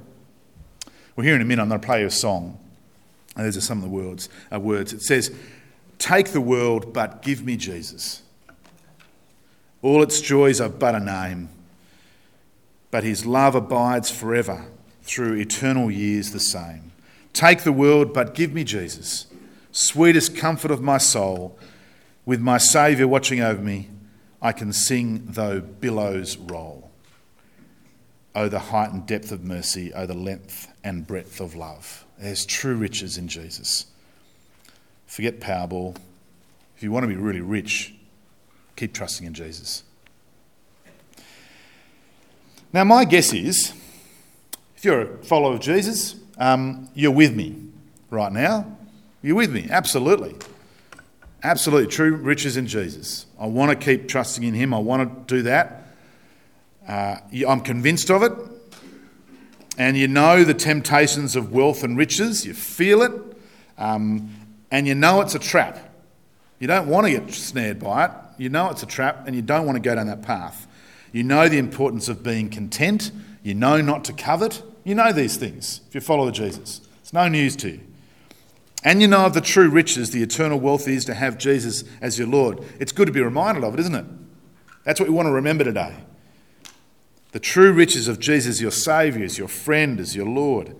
Well, 1.15 1.23
here 1.23 1.35
in 1.35 1.41
a 1.43 1.45
minute, 1.45 1.61
I'm 1.61 1.69
going 1.69 1.79
to 1.79 1.85
play 1.85 2.01
you 2.01 2.07
a 2.07 2.09
song. 2.09 2.59
And 3.39 3.47
these 3.47 3.55
are 3.55 3.61
some 3.61 3.77
of 3.77 3.83
the 3.83 3.89
words. 3.89 4.27
Uh, 4.53 4.59
words. 4.59 4.91
It 4.91 5.01
says, 5.01 5.33
Take 5.97 6.33
the 6.33 6.41
world, 6.41 6.91
but 6.91 7.21
give 7.21 7.41
me 7.41 7.55
Jesus. 7.55 8.21
All 9.81 10.03
its 10.03 10.19
joys 10.19 10.59
are 10.59 10.67
but 10.67 10.93
a 10.93 10.99
name, 10.99 11.47
but 12.91 13.05
his 13.05 13.25
love 13.25 13.55
abides 13.55 14.11
forever 14.11 14.65
through 15.03 15.35
eternal 15.35 15.89
years 15.89 16.33
the 16.33 16.39
same. 16.41 16.91
Take 17.31 17.63
the 17.63 17.71
world, 17.71 18.13
but 18.13 18.35
give 18.35 18.53
me 18.53 18.65
Jesus, 18.65 19.27
sweetest 19.71 20.35
comfort 20.35 20.69
of 20.69 20.81
my 20.81 20.97
soul. 20.97 21.57
With 22.25 22.41
my 22.41 22.57
Saviour 22.57 23.07
watching 23.07 23.39
over 23.39 23.61
me, 23.61 23.89
I 24.41 24.51
can 24.51 24.73
sing 24.73 25.27
though 25.27 25.61
billows 25.61 26.35
roll. 26.35 26.91
Oh, 28.35 28.49
the 28.49 28.59
height 28.59 28.91
and 28.91 29.07
depth 29.07 29.31
of 29.31 29.45
mercy, 29.45 29.93
oh, 29.93 30.05
the 30.05 30.13
length 30.13 30.67
and 30.83 31.07
breadth 31.07 31.39
of 31.39 31.55
love. 31.55 32.05
There's 32.19 32.45
true 32.45 32.75
riches 32.75 33.17
in 33.17 33.29
Jesus. 33.29 33.85
Forget 35.07 35.39
Powerball. 35.39 35.95
If 36.75 36.83
you 36.83 36.91
want 36.91 37.03
to 37.03 37.07
be 37.07 37.15
really 37.15 37.41
rich, 37.41 37.93
keep 38.75 38.93
trusting 38.93 39.25
in 39.25 39.33
Jesus. 39.33 39.83
Now, 42.73 42.83
my 42.83 43.05
guess 43.05 43.33
is 43.33 43.73
if 44.75 44.85
you're 44.85 45.01
a 45.01 45.23
follower 45.23 45.53
of 45.53 45.61
Jesus, 45.61 46.15
um, 46.37 46.89
you're 46.93 47.11
with 47.11 47.33
me 47.35 47.55
right 48.09 48.31
now. 48.31 48.77
You're 49.21 49.35
with 49.35 49.51
me, 49.51 49.67
absolutely. 49.69 50.35
Absolutely. 51.41 51.87
True 51.87 52.15
riches 52.15 52.57
in 52.57 52.67
Jesus. 52.67 53.25
I 53.39 53.45
want 53.45 53.71
to 53.71 53.75
keep 53.75 54.09
trusting 54.09 54.43
in 54.43 54.53
Him. 54.53 54.73
I 54.73 54.79
want 54.79 55.27
to 55.27 55.35
do 55.35 55.41
that. 55.43 55.87
Uh, 56.85 57.17
I'm 57.47 57.61
convinced 57.61 58.11
of 58.11 58.23
it. 58.23 58.33
And 59.79 59.97
you 59.97 60.09
know 60.09 60.43
the 60.43 60.53
temptations 60.53 61.37
of 61.37 61.53
wealth 61.53 61.83
and 61.83 61.97
riches. 61.97 62.45
You 62.45 62.53
feel 62.53 63.01
it. 63.01 63.13
Um, 63.77 64.35
and 64.69 64.85
you 64.85 64.93
know 64.93 65.21
it's 65.21 65.35
a 65.35 65.39
trap. 65.39 65.79
You 66.59 66.67
don't 66.67 66.87
want 66.87 67.07
to 67.07 67.11
get 67.11 67.33
snared 67.33 67.79
by 67.79 68.05
it. 68.05 68.11
You 68.37 68.49
know 68.49 68.69
it's 68.69 68.83
a 68.83 68.85
trap 68.85 69.25
and 69.25 69.35
you 69.35 69.41
don't 69.41 69.65
want 69.65 69.77
to 69.77 69.81
go 69.81 69.95
down 69.95 70.07
that 70.07 70.21
path. 70.21 70.67
You 71.13 71.23
know 71.23 71.47
the 71.47 71.57
importance 71.57 72.09
of 72.09 72.21
being 72.21 72.49
content. 72.49 73.11
You 73.41 73.55
know 73.55 73.81
not 73.81 74.03
to 74.05 74.13
covet. 74.13 74.61
You 74.83 74.95
know 74.95 75.13
these 75.13 75.37
things 75.37 75.79
if 75.87 75.95
you 75.95 76.01
follow 76.01 76.29
Jesus. 76.29 76.81
It's 77.01 77.13
no 77.13 77.29
news 77.29 77.55
to 77.57 77.69
you. 77.69 77.79
And 78.83 79.01
you 79.01 79.07
know 79.07 79.25
of 79.25 79.33
the 79.33 79.41
true 79.41 79.69
riches, 79.69 80.11
the 80.11 80.21
eternal 80.21 80.59
wealth 80.59 80.87
is 80.87 81.05
to 81.05 81.13
have 81.13 81.37
Jesus 81.37 81.83
as 82.01 82.19
your 82.19 82.27
Lord. 82.27 82.63
It's 82.79 82.91
good 82.91 83.07
to 83.07 83.11
be 83.11 83.21
reminded 83.21 83.63
of 83.63 83.73
it, 83.73 83.79
isn't 83.79 83.95
it? 83.95 84.05
That's 84.83 84.99
what 84.99 85.07
we 85.07 85.15
want 85.15 85.27
to 85.27 85.33
remember 85.33 85.63
today. 85.63 85.95
The 87.31 87.39
true 87.39 87.71
riches 87.71 88.07
of 88.07 88.19
Jesus, 88.19 88.59
your 88.59 88.71
Saviour, 88.71 89.23
as 89.23 89.37
your 89.37 89.47
friend, 89.47 89.99
as 89.99 90.15
your 90.15 90.25
Lord. 90.25 90.75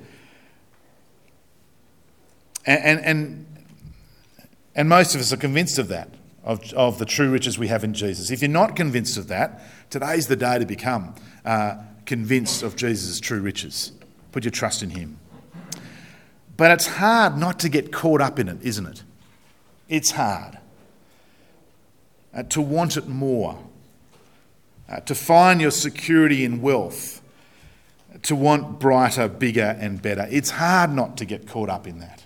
And, 2.65 2.83
and, 2.83 2.99
and, 3.05 3.45
and 4.75 4.89
most 4.89 5.15
of 5.15 5.21
us 5.21 5.31
are 5.31 5.37
convinced 5.37 5.77
of 5.77 5.87
that, 5.89 6.09
of, 6.43 6.73
of 6.73 6.97
the 6.99 7.05
true 7.05 7.29
riches 7.29 7.59
we 7.59 7.67
have 7.67 7.83
in 7.83 7.93
Jesus. 7.93 8.31
If 8.31 8.41
you're 8.41 8.49
not 8.49 8.75
convinced 8.75 9.17
of 9.17 9.27
that, 9.27 9.61
today's 9.89 10.27
the 10.27 10.35
day 10.35 10.57
to 10.59 10.65
become 10.65 11.15
uh, 11.45 11.75
convinced 12.05 12.63
of 12.63 12.75
Jesus' 12.75 13.19
true 13.19 13.41
riches. 13.41 13.91
Put 14.31 14.43
your 14.43 14.51
trust 14.51 14.81
in 14.81 14.91
Him. 14.91 15.19
But 16.57 16.71
it's 16.71 16.87
hard 16.87 17.37
not 17.37 17.59
to 17.59 17.69
get 17.69 17.91
caught 17.91 18.21
up 18.21 18.39
in 18.39 18.49
it, 18.49 18.57
isn't 18.61 18.85
it? 18.85 19.03
It's 19.87 20.11
hard. 20.11 20.57
Uh, 22.33 22.43
to 22.43 22.61
want 22.61 22.97
it 22.97 23.07
more, 23.07 23.57
uh, 24.89 24.99
to 25.01 25.15
find 25.15 25.61
your 25.61 25.71
security 25.71 26.43
in 26.43 26.61
wealth, 26.61 27.21
to 28.23 28.35
want 28.35 28.79
brighter, 28.79 29.27
bigger, 29.27 29.77
and 29.79 30.01
better. 30.01 30.27
It's 30.29 30.49
hard 30.49 30.91
not 30.91 31.17
to 31.17 31.25
get 31.25 31.47
caught 31.47 31.69
up 31.69 31.87
in 31.87 31.99
that. 31.99 32.23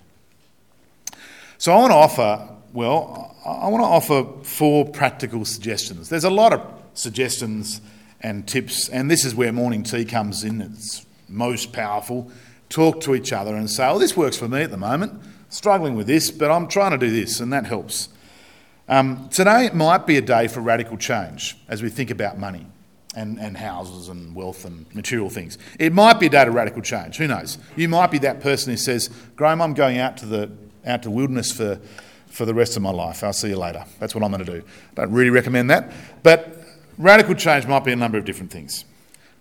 So 1.58 1.74
I 1.74 1.78
want 1.78 1.92
to 1.92 1.96
offer, 1.96 2.50
well, 2.74 3.36
I 3.46 3.68
want 3.68 3.82
to 3.84 3.88
offer 3.88 4.44
four 4.44 4.86
practical 4.90 5.46
suggestions. 5.46 6.10
There's 6.10 6.24
a 6.24 6.30
lot 6.30 6.54
of 6.54 6.62
suggestions 6.94 7.82
and 8.22 8.48
tips, 8.48 8.88
and 8.90 9.12
this 9.12 9.26
is 9.26 9.36
where 9.36 9.52
morning 9.52 9.84
tea 9.84 10.06
comes 10.06 10.44
in. 10.44 10.62
It's 10.62 11.06
most 11.28 11.74
powerful 11.74 12.32
talk 12.70 13.02
to 13.02 13.14
each 13.16 13.34
other 13.34 13.56
and 13.56 13.70
say, 13.70 13.88
oh, 13.88 14.00
this 14.00 14.18
works 14.18 14.38
for 14.38 14.48
me 14.48 14.62
at 14.62 14.72
the 14.72 14.78
moment, 14.78 15.22
struggling 15.50 15.96
with 15.96 16.08
this, 16.08 16.32
but 16.32 16.50
I'm 16.50 16.68
trying 16.68 16.92
to 16.92 16.98
do 16.98 17.12
this, 17.12 17.40
and 17.40 17.52
that 17.54 17.66
helps. 17.66 18.10
Um, 18.88 19.30
today 19.30 19.70
might 19.74 20.06
be 20.06 20.18
a 20.18 20.22
day 20.22 20.48
for 20.48 20.60
radical 20.60 20.98
change 20.98 21.58
as 21.70 21.82
we 21.82 21.90
think 21.90 22.12
about 22.12 22.38
money 22.38 22.68
and, 23.16 23.40
and 23.40 23.56
houses 23.56 24.10
and 24.10 24.36
wealth 24.36 24.66
and 24.66 24.94
material 24.94 25.30
things. 25.30 25.58
It 25.80 25.94
might 25.94 26.20
be 26.20 26.26
a 26.26 26.30
day 26.30 26.42
of 26.42 26.54
radical 26.54 26.82
change. 26.82 27.18
Who 27.18 27.28
knows? 27.28 27.58
You 27.78 27.88
might 27.88 28.12
be 28.12 28.18
that 28.20 28.42
person 28.42 28.72
who 28.72 28.78
says, 28.78 29.10
Graham, 29.36 29.62
I'm 29.62 29.74
going 29.74 30.00
out 30.00 30.18
to 30.18 30.26
the, 30.26 30.52
out 30.86 31.04
to 31.04 31.12
wilderness 31.12 31.52
for, 31.52 31.80
for 32.28 32.46
the 32.46 32.54
rest 32.54 32.76
of 32.76 32.84
my 32.84 32.92
life. 32.92 33.24
I'll 33.24 33.32
see 33.32 33.50
you 33.50 33.58
later. 33.58 33.86
That's 34.00 34.14
what 34.14 34.24
I'm 34.24 34.32
going 34.32 34.46
to 34.46 34.60
do. 34.60 34.64
Don't 34.96 35.12
really 35.12 35.30
recommend 35.30 35.70
that. 35.70 35.94
But 36.22 36.58
radical 36.98 37.36
change 37.36 37.66
might 37.66 37.86
be 37.86 37.94
a 37.94 37.96
number 37.96 38.18
of 38.18 38.26
different 38.26 38.52
things. 38.52 38.84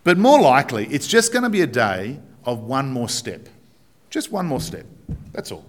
But 0.04 0.18
more 0.18 0.40
likely, 0.40 0.86
it's 0.86 1.06
just 1.06 1.32
going 1.32 1.44
to 1.44 1.50
be 1.50 1.62
a 1.62 1.66
day 1.66 2.20
of 2.44 2.60
one 2.60 2.92
more 2.92 3.08
step. 3.08 3.48
Just 4.10 4.30
one 4.30 4.46
more 4.46 4.60
step. 4.60 4.86
That's 5.32 5.50
all. 5.50 5.64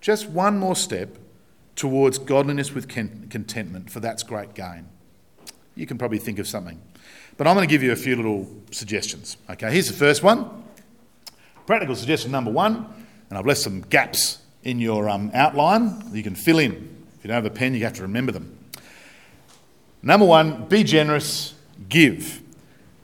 Just 0.00 0.28
one 0.28 0.58
more 0.58 0.76
step 0.76 1.18
towards 1.76 2.18
godliness 2.18 2.72
with 2.72 2.88
contentment, 2.88 3.90
for 3.90 4.00
that's 4.00 4.22
great 4.22 4.54
gain. 4.54 4.88
You 5.74 5.86
can 5.86 5.98
probably 5.98 6.18
think 6.18 6.38
of 6.38 6.46
something. 6.46 6.80
But 7.36 7.46
I'm 7.46 7.54
going 7.56 7.66
to 7.66 7.72
give 7.72 7.82
you 7.82 7.92
a 7.92 7.96
few 7.96 8.14
little 8.14 8.48
suggestions. 8.70 9.36
Okay, 9.50 9.72
here's 9.72 9.88
the 9.88 9.94
first 9.94 10.22
one. 10.22 10.64
Practical 11.66 11.96
suggestion 11.96 12.30
number 12.30 12.50
one, 12.50 12.86
and 13.28 13.38
I've 13.38 13.46
left 13.46 13.60
some 13.60 13.80
gaps 13.82 14.38
in 14.62 14.80
your 14.80 15.08
um, 15.08 15.30
outline 15.34 16.02
you 16.12 16.22
can 16.22 16.34
fill 16.34 16.58
in. 16.58 16.72
If 17.18 17.24
you 17.24 17.28
don't 17.28 17.34
have 17.34 17.46
a 17.46 17.50
pen, 17.50 17.74
you 17.74 17.84
have 17.84 17.94
to 17.94 18.02
remember 18.02 18.32
them. 18.32 18.58
Number 20.02 20.26
one, 20.26 20.66
be 20.66 20.84
generous, 20.84 21.54
give. 21.88 22.42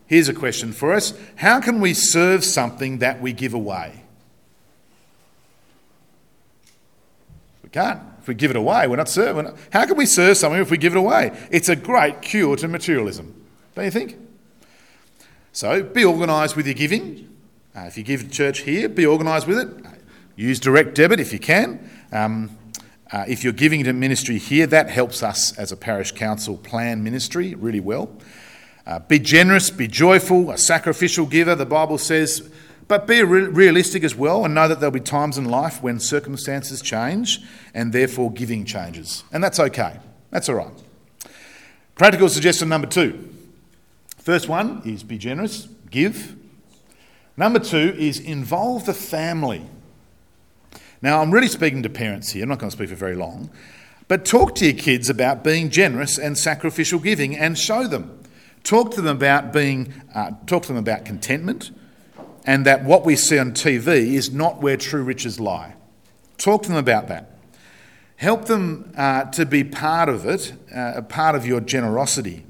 Here's 0.06 0.28
a 0.28 0.35
question 0.35 0.72
for 0.72 0.92
us 0.92 1.14
How 1.37 1.61
can 1.61 1.80
we 1.80 1.94
serve 1.94 2.44
something 2.44 2.98
that 2.98 3.20
we 3.20 3.33
give 3.33 3.54
away? 3.54 4.04
We 7.62 7.70
can't. 7.70 8.00
We 8.30 8.34
give 8.36 8.52
it 8.52 8.56
away, 8.56 8.86
we're 8.86 8.94
not 8.94 9.08
serving. 9.08 9.52
How 9.72 9.86
can 9.86 9.96
we 9.96 10.06
serve 10.06 10.36
something 10.36 10.60
if 10.60 10.70
we 10.70 10.78
give 10.78 10.94
it 10.94 10.98
away? 10.98 11.36
It's 11.50 11.68
a 11.68 11.74
great 11.74 12.22
cure 12.22 12.54
to 12.54 12.68
materialism, 12.68 13.34
don't 13.74 13.86
you 13.86 13.90
think? 13.90 14.16
So 15.50 15.82
be 15.82 16.04
organised 16.04 16.54
with 16.54 16.64
your 16.64 16.76
giving. 16.76 17.28
Uh, 17.74 17.86
if 17.88 17.98
you 17.98 18.04
give 18.04 18.22
to 18.22 18.28
church 18.28 18.60
here, 18.60 18.88
be 18.88 19.04
organised 19.04 19.48
with 19.48 19.58
it. 19.58 19.68
Use 20.36 20.60
direct 20.60 20.94
debit 20.94 21.18
if 21.18 21.32
you 21.32 21.40
can. 21.40 21.90
Um, 22.12 22.56
uh, 23.10 23.24
if 23.26 23.42
you're 23.42 23.52
giving 23.52 23.82
to 23.82 23.92
ministry 23.92 24.38
here, 24.38 24.68
that 24.68 24.90
helps 24.90 25.24
us 25.24 25.58
as 25.58 25.72
a 25.72 25.76
parish 25.76 26.12
council 26.12 26.56
plan 26.56 27.02
ministry 27.02 27.56
really 27.56 27.80
well. 27.80 28.16
Uh, 28.86 29.00
be 29.00 29.18
generous, 29.18 29.70
be 29.70 29.88
joyful, 29.88 30.52
a 30.52 30.56
sacrificial 30.56 31.26
giver, 31.26 31.56
the 31.56 31.66
Bible 31.66 31.98
says, 31.98 32.48
but 32.90 33.07
be 33.07 33.22
re- 33.22 33.42
realistic 33.42 34.03
as 34.03 34.16
well 34.16 34.44
and 34.44 34.53
know 34.53 34.66
that 34.66 34.81
there'll 34.81 34.90
be 34.90 34.98
times 34.98 35.38
in 35.38 35.44
life 35.44 35.81
when 35.81 36.00
circumstances 36.00 36.83
change 36.83 37.38
and 37.72 37.92
therefore 37.92 38.33
giving 38.33 38.64
changes. 38.64 39.22
And 39.33 39.44
that's 39.44 39.61
okay. 39.61 40.00
That's 40.33 40.48
all 40.48 40.57
right. 40.57 40.72
Practical 41.94 42.29
suggestion 42.29 42.68
number 42.68 42.88
two. 42.88 43.33
First 44.18 44.48
one 44.48 44.83
is 44.85 45.05
be 45.05 45.18
generous, 45.18 45.68
give. 45.88 46.35
Number 47.37 47.61
two 47.61 47.94
is 47.96 48.18
involve 48.18 48.87
the 48.87 48.94
family. 48.94 49.64
Now, 51.00 51.22
I'm 51.22 51.31
really 51.31 51.46
speaking 51.46 51.85
to 51.85 51.88
parents 51.88 52.31
here, 52.31 52.42
I'm 52.42 52.48
not 52.48 52.59
going 52.59 52.70
to 52.70 52.76
speak 52.76 52.88
for 52.88 52.96
very 52.96 53.14
long, 53.14 53.50
but 54.09 54.24
talk 54.24 54.57
to 54.57 54.64
your 54.64 54.76
kids 54.76 55.09
about 55.09 55.44
being 55.44 55.70
generous 55.70 56.18
and 56.18 56.37
sacrificial 56.37 56.98
giving 56.98 57.37
and 57.37 57.57
show 57.57 57.87
them. 57.87 58.20
Talk 58.64 58.90
to 58.94 59.00
them 59.00 59.16
about 59.16 59.53
being, 59.53 59.94
uh, 60.12 60.33
talk 60.46 60.62
to 60.62 60.68
them 60.68 60.76
about 60.76 61.05
contentment, 61.05 61.70
and 62.44 62.66
that 62.66 62.85
what 62.85 63.05
we 63.05 63.16
see 63.16 63.38
on 63.38 63.53
TV 63.53 64.14
is 64.14 64.33
not 64.33 64.61
where 64.61 64.76
true 64.76 65.03
riches 65.03 65.38
lie. 65.38 65.74
Talk 66.38 66.62
to 66.62 66.68
them 66.68 66.79
about 66.79 67.09
that. 67.09 67.31
Help 68.16 68.46
them 68.46 68.92
uh, 68.96 69.24
to 69.24 69.46
be 69.46 69.64
part 69.64 70.09
of 70.09 70.26
it, 70.26 70.53
uh, 70.74 70.92
a 70.96 71.03
part 71.03 71.35
of 71.35 71.46
your 71.46 71.61
generosity. 71.61 72.44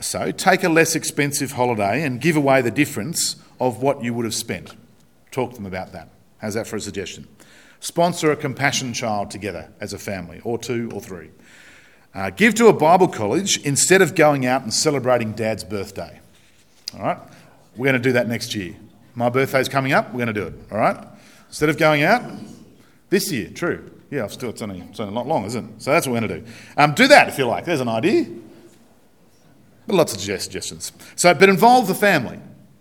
So 0.00 0.30
take 0.30 0.62
a 0.62 0.68
less 0.68 0.94
expensive 0.94 1.52
holiday 1.52 2.02
and 2.02 2.20
give 2.20 2.36
away 2.36 2.60
the 2.60 2.70
difference 2.70 3.36
of 3.58 3.82
what 3.82 4.04
you 4.04 4.12
would 4.12 4.24
have 4.24 4.34
spent. 4.34 4.74
Talk 5.30 5.50
to 5.50 5.56
them 5.56 5.66
about 5.66 5.92
that. 5.92 6.10
How's 6.38 6.54
that 6.54 6.66
for 6.66 6.76
a 6.76 6.80
suggestion? 6.80 7.26
Sponsor 7.80 8.30
a 8.30 8.36
compassion 8.36 8.92
child 8.92 9.30
together 9.30 9.70
as 9.80 9.92
a 9.92 9.98
family, 9.98 10.40
or 10.44 10.58
two 10.58 10.90
or 10.92 11.00
three. 11.00 11.30
Uh, 12.14 12.30
give 12.30 12.54
to 12.54 12.68
a 12.68 12.72
Bible 12.72 13.08
college 13.08 13.58
instead 13.64 14.00
of 14.00 14.14
going 14.14 14.46
out 14.46 14.62
and 14.62 14.72
celebrating 14.72 15.32
dad's 15.32 15.64
birthday. 15.64 16.20
All 16.94 17.02
right? 17.02 17.18
We're 17.76 17.86
going 17.86 18.02
to 18.02 18.08
do 18.08 18.12
that 18.12 18.28
next 18.28 18.54
year. 18.54 18.74
My 19.14 19.28
birthday's 19.28 19.68
coming 19.68 19.92
up, 19.92 20.12
we're 20.12 20.24
going 20.24 20.34
to 20.34 20.40
do 20.40 20.46
it. 20.46 20.54
All 20.70 20.78
right? 20.78 20.96
Instead 21.48 21.68
of 21.68 21.78
going 21.78 22.02
out, 22.02 22.22
this 23.08 23.30
year, 23.30 23.50
true. 23.50 23.90
Yeah, 24.10 24.24
I've 24.24 24.32
still, 24.32 24.50
it's 24.50 24.62
only, 24.62 24.80
it's 24.80 25.00
only 25.00 25.14
not 25.14 25.26
long, 25.26 25.44
isn't 25.44 25.64
it? 25.64 25.82
So 25.82 25.92
that's 25.92 26.06
what 26.06 26.14
we're 26.14 26.26
going 26.26 26.40
to 26.40 26.40
do. 26.40 26.52
Um, 26.76 26.94
do 26.94 27.08
that 27.08 27.28
if 27.28 27.38
you 27.38 27.46
like. 27.46 27.64
There's 27.64 27.80
an 27.80 27.88
idea. 27.88 28.26
But 29.86 29.96
lots 29.96 30.14
of 30.14 30.20
suggestions. 30.20 30.92
So, 31.14 31.32
but 31.34 31.48
involve 31.48 31.86
the 31.86 31.94
family 31.94 32.38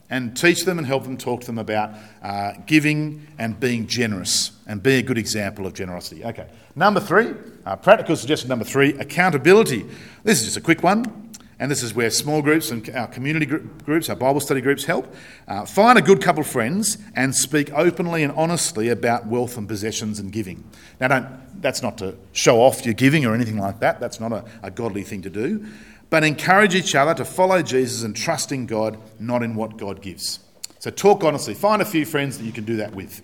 and 0.09 0.35
teach 0.37 0.65
them 0.65 0.77
and 0.77 0.85
help 0.85 1.03
them 1.03 1.17
talk 1.17 1.41
to 1.41 1.47
them 1.47 1.57
about 1.57 1.91
uh, 2.21 2.53
giving 2.65 3.27
and 3.37 3.59
being 3.59 3.87
generous 3.87 4.51
and 4.67 4.81
be 4.81 4.95
a 4.95 5.01
good 5.01 5.17
example 5.17 5.65
of 5.65 5.73
generosity. 5.73 6.23
Okay, 6.23 6.47
number 6.75 6.99
three, 6.99 7.33
uh, 7.65 7.75
practical 7.75 8.15
suggestion 8.15 8.49
number 8.49 8.65
three 8.65 8.93
accountability. 8.99 9.85
This 10.23 10.39
is 10.39 10.45
just 10.45 10.57
a 10.57 10.61
quick 10.61 10.83
one, 10.83 11.24
and 11.59 11.71
this 11.71 11.83
is 11.83 11.93
where 11.93 12.09
small 12.09 12.41
groups 12.41 12.71
and 12.71 12.89
our 12.91 13.07
community 13.07 13.45
groups, 13.45 14.09
our 14.09 14.15
Bible 14.15 14.39
study 14.39 14.61
groups 14.61 14.85
help. 14.85 15.13
Uh, 15.47 15.65
find 15.65 15.97
a 15.97 16.01
good 16.01 16.21
couple 16.21 16.41
of 16.41 16.47
friends 16.47 16.97
and 17.15 17.35
speak 17.35 17.71
openly 17.73 18.23
and 18.23 18.33
honestly 18.33 18.89
about 18.89 19.25
wealth 19.27 19.57
and 19.57 19.67
possessions 19.67 20.19
and 20.19 20.31
giving. 20.31 20.63
Now, 20.99 21.07
don't, 21.07 21.61
that's 21.61 21.81
not 21.81 21.97
to 21.99 22.15
show 22.33 22.61
off 22.61 22.85
your 22.85 22.93
giving 22.93 23.25
or 23.25 23.33
anything 23.33 23.57
like 23.57 23.79
that, 23.79 23.99
that's 23.99 24.19
not 24.19 24.31
a, 24.31 24.45
a 24.63 24.71
godly 24.71 25.03
thing 25.03 25.21
to 25.23 25.29
do 25.29 25.65
but 26.09 26.23
encourage 26.23 26.75
each 26.75 26.95
other 26.95 27.13
to 27.13 27.25
follow 27.25 27.61
Jesus 27.61 28.03
and 28.03 28.15
trust 28.15 28.51
in 28.51 28.67
God, 28.67 28.97
not 29.19 29.43
in 29.43 29.55
what 29.55 29.75
God 29.75 30.01
gives. 30.01 30.39
So 30.79 30.91
talk 30.91 31.23
honestly. 31.23 31.53
Find 31.53 31.81
a 31.81 31.85
few 31.85 32.05
friends 32.05 32.37
that 32.37 32.45
you 32.45 32.51
can 32.51 32.63
do 32.63 32.77
that 32.77 32.93
with. 32.93 33.21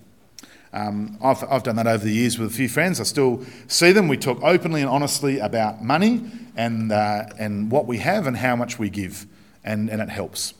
Um, 0.72 1.18
I've, 1.22 1.44
I've 1.44 1.62
done 1.62 1.76
that 1.76 1.86
over 1.86 2.04
the 2.04 2.12
years 2.12 2.38
with 2.38 2.50
a 2.50 2.54
few 2.54 2.68
friends. 2.68 2.98
I 3.00 3.04
still 3.04 3.44
see 3.68 3.92
them. 3.92 4.08
We 4.08 4.16
talk 4.16 4.42
openly 4.42 4.80
and 4.80 4.88
honestly 4.88 5.38
about 5.38 5.82
money 5.82 6.24
and, 6.56 6.90
uh, 6.90 7.24
and 7.38 7.70
what 7.70 7.86
we 7.86 7.98
have 7.98 8.26
and 8.26 8.36
how 8.36 8.56
much 8.56 8.78
we 8.78 8.88
give, 8.88 9.26
and, 9.64 9.90
and 9.90 10.00
it 10.00 10.08
helps. 10.08 10.54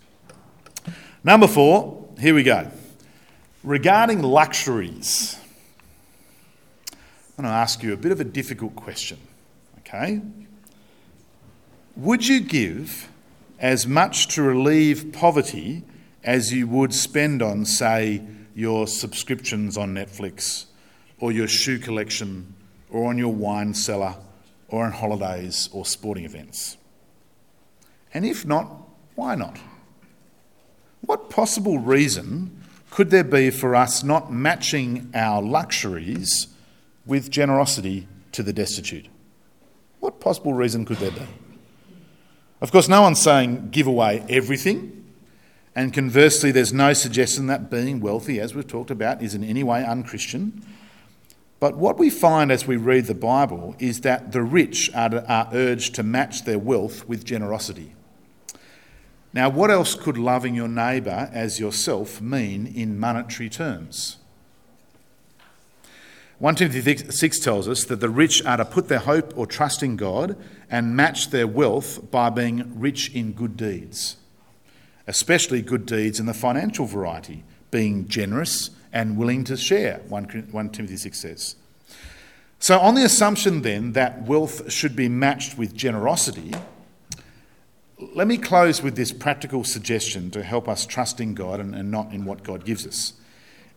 Number 1.24 1.46
four, 1.46 2.08
here 2.18 2.34
we 2.34 2.42
go. 2.42 2.70
Regarding 3.64 4.22
luxuries, 4.22 5.38
I'm 6.92 7.44
going 7.44 7.52
to 7.52 7.56
ask 7.56 7.82
you 7.82 7.92
a 7.92 7.96
bit 7.96 8.12
of 8.12 8.20
a 8.20 8.24
difficult 8.24 8.76
question. 8.76 9.18
Okay? 9.78 10.20
Would 11.96 12.26
you 12.26 12.40
give 12.40 13.08
as 13.58 13.86
much 13.86 14.28
to 14.34 14.42
relieve 14.42 15.12
poverty 15.12 15.84
as 16.24 16.52
you 16.52 16.66
would 16.66 16.92
spend 16.92 17.42
on, 17.42 17.64
say, 17.64 18.22
your 18.54 18.86
subscriptions 18.86 19.76
on 19.76 19.94
Netflix, 19.94 20.66
or 21.18 21.32
your 21.32 21.48
shoe 21.48 21.78
collection, 21.78 22.54
or 22.90 23.08
on 23.08 23.18
your 23.18 23.32
wine 23.32 23.74
cellar, 23.74 24.16
or 24.68 24.84
on 24.84 24.92
holidays 24.92 25.68
or 25.72 25.84
sporting 25.84 26.24
events? 26.24 26.76
And 28.14 28.24
if 28.24 28.44
not, 28.44 28.70
why 29.14 29.34
not? 29.34 29.58
What 31.00 31.30
possible 31.30 31.78
reason 31.78 32.62
could 32.90 33.10
there 33.10 33.24
be 33.24 33.50
for 33.50 33.74
us 33.74 34.04
not 34.04 34.32
matching 34.32 35.10
our 35.14 35.40
luxuries 35.42 36.48
with 37.06 37.30
generosity 37.30 38.06
to 38.32 38.42
the 38.42 38.52
destitute? 38.52 39.06
What 40.00 40.20
possible 40.20 40.52
reason 40.52 40.84
could 40.84 40.98
there 40.98 41.10
be? 41.10 41.26
Of 42.60 42.70
course, 42.70 42.88
no 42.88 43.02
one's 43.02 43.20
saying 43.20 43.70
give 43.70 43.86
away 43.86 44.24
everything. 44.28 45.01
And 45.74 45.92
conversely, 45.92 46.50
there's 46.50 46.72
no 46.72 46.92
suggestion 46.92 47.46
that 47.46 47.70
being 47.70 48.00
wealthy, 48.00 48.40
as 48.40 48.54
we've 48.54 48.66
talked 48.66 48.90
about, 48.90 49.22
is 49.22 49.34
in 49.34 49.42
any 49.42 49.62
way 49.62 49.84
unchristian. 49.84 50.62
But 51.60 51.76
what 51.76 51.98
we 51.98 52.10
find 52.10 52.50
as 52.50 52.66
we 52.66 52.76
read 52.76 53.06
the 53.06 53.14
Bible 53.14 53.76
is 53.78 54.00
that 54.00 54.32
the 54.32 54.42
rich 54.42 54.90
are, 54.94 55.24
are 55.28 55.48
urged 55.52 55.94
to 55.94 56.02
match 56.02 56.44
their 56.44 56.58
wealth 56.58 57.08
with 57.08 57.24
generosity. 57.24 57.94
Now, 59.32 59.48
what 59.48 59.70
else 59.70 59.94
could 59.94 60.18
loving 60.18 60.54
your 60.54 60.68
neighbour 60.68 61.30
as 61.32 61.58
yourself 61.58 62.20
mean 62.20 62.66
in 62.66 62.98
monetary 62.98 63.48
terms? 63.48 64.18
1 66.38 66.56
Timothy 66.56 66.96
6 66.96 67.38
tells 67.38 67.68
us 67.68 67.84
that 67.84 68.00
the 68.00 68.10
rich 68.10 68.44
are 68.44 68.56
to 68.56 68.64
put 68.64 68.88
their 68.88 68.98
hope 68.98 69.32
or 69.36 69.46
trust 69.46 69.82
in 69.82 69.94
God 69.94 70.36
and 70.68 70.96
match 70.96 71.30
their 71.30 71.46
wealth 71.46 72.10
by 72.10 72.28
being 72.30 72.78
rich 72.78 73.14
in 73.14 73.30
good 73.30 73.56
deeds, 73.56 74.16
especially 75.06 75.62
good 75.62 75.86
deeds 75.86 76.20
in 76.20 76.26
the 76.26 76.34
financial 76.34 76.86
variety, 76.86 77.44
being 77.70 78.06
generous 78.08 78.70
and 78.92 79.16
willing 79.16 79.44
to 79.44 79.56
share, 79.56 80.00
1, 80.08 80.48
1 80.50 80.70
Timothy 80.70 80.96
6 80.96 81.18
says. 81.18 81.56
So, 82.58 82.78
on 82.78 82.94
the 82.94 83.04
assumption 83.04 83.62
then 83.62 83.92
that 83.92 84.22
wealth 84.22 84.70
should 84.70 84.94
be 84.94 85.08
matched 85.08 85.58
with 85.58 85.74
generosity, 85.74 86.52
let 88.14 88.26
me 88.26 88.36
close 88.36 88.82
with 88.82 88.96
this 88.96 89.12
practical 89.12 89.64
suggestion 89.64 90.30
to 90.30 90.42
help 90.42 90.68
us 90.68 90.86
trust 90.86 91.20
in 91.20 91.34
God 91.34 91.60
and, 91.60 91.74
and 91.74 91.90
not 91.90 92.12
in 92.12 92.24
what 92.24 92.42
God 92.42 92.64
gives 92.64 92.86
us. 92.86 93.14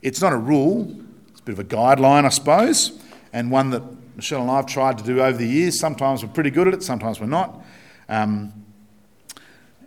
It's 0.01 0.21
not 0.21 0.33
a 0.33 0.37
rule, 0.37 0.95
it's 1.29 1.39
a 1.39 1.43
bit 1.43 1.53
of 1.53 1.59
a 1.59 1.63
guideline, 1.63 2.25
I 2.25 2.29
suppose, 2.29 2.99
and 3.33 3.49
one 3.49 3.71
that 3.71 3.83
Michelle 4.15 4.41
and 4.41 4.51
I 4.51 4.57
have 4.57 4.67
tried 4.67 4.97
to 4.99 5.03
do 5.03 5.21
over 5.21 5.37
the 5.37 5.47
years. 5.47 5.79
Sometimes 5.79 6.23
we're 6.23 6.31
pretty 6.31 6.51
good 6.51 6.67
at 6.67 6.73
it, 6.73 6.83
sometimes 6.83 7.19
we're 7.19 7.27
not. 7.27 7.63
Um, 8.07 8.64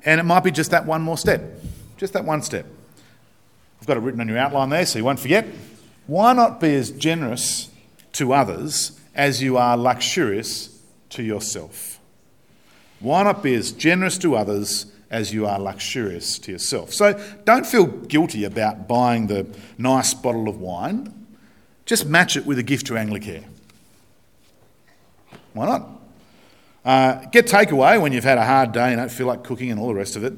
and 0.05 0.21
it 0.21 0.25
might 0.25 0.45
be 0.45 0.51
just 0.51 0.71
that 0.71 0.87
one 0.87 1.03
more 1.03 1.19
step, 1.19 1.43
just 1.97 2.13
that 2.13 2.25
one 2.25 2.43
step. 2.43 2.67
I've 3.81 3.87
got 3.87 3.97
it 3.97 4.01
written 4.01 4.21
on 4.21 4.29
your 4.29 4.39
outline 4.39 4.71
there 4.71 4.87
so 4.87 4.99
you 4.99 5.05
won't 5.05 5.21
forget. 5.21 5.47
Why 6.07 6.33
not 6.33 6.61
be 6.61 6.75
as 6.75 6.91
generous 6.91 7.71
to 8.13 8.33
others 8.33 8.99
as 9.15 9.43
you 9.43 9.57
are 9.57 9.77
luxurious 9.77 10.81
to 11.11 11.23
yourself? 11.23 12.01
Why 13.01 13.23
not 13.23 13.43
be 13.43 13.55
as 13.55 13.73
generous 13.73 14.19
to 14.19 14.35
others 14.35 14.87
as 15.11 15.33
you 15.33 15.47
are 15.47 15.59
luxurious 15.59 16.39
to 16.41 16.53
yourself? 16.53 16.93
So 16.93 17.21
don't 17.45 17.67
feel 17.67 17.87
guilty 17.87 18.45
about 18.45 18.89
buying 18.89 19.29
the 19.29 19.47
nice 19.77 20.15
bottle 20.15 20.49
of 20.49 20.61
wine 20.61 21.15
just 21.89 22.05
match 22.05 22.37
it 22.37 22.45
with 22.45 22.59
a 22.59 22.63
gift 22.63 22.87
to 22.89 22.93
Anglicare. 22.93 23.45
Why 25.55 25.65
not? 25.65 25.89
Uh, 26.89 27.23
get 27.33 27.47
takeaway 27.47 28.01
when 28.01 28.13
you've 28.13 28.25
had 28.25 28.39
a 28.39 28.45
hard 28.47 28.73
day 28.73 28.89
and 28.89 28.97
don't 28.97 29.11
feel 29.11 29.27
like 29.27 29.45
cooking 29.45 29.71
and 29.71 29.79
all 29.79 29.89
the 29.89 29.95
rest 29.95 30.17
of 30.17 30.25
it. 30.25 30.33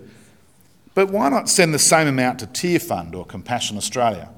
But 0.94 1.08
why 1.10 1.28
not 1.28 1.48
send 1.48 1.72
the 1.72 1.78
same 1.78 2.08
amount 2.08 2.40
to 2.40 2.46
Tear 2.48 2.80
Fund 2.80 3.14
or 3.14 3.24
Compassion 3.24 3.76
Australia? 3.76 4.30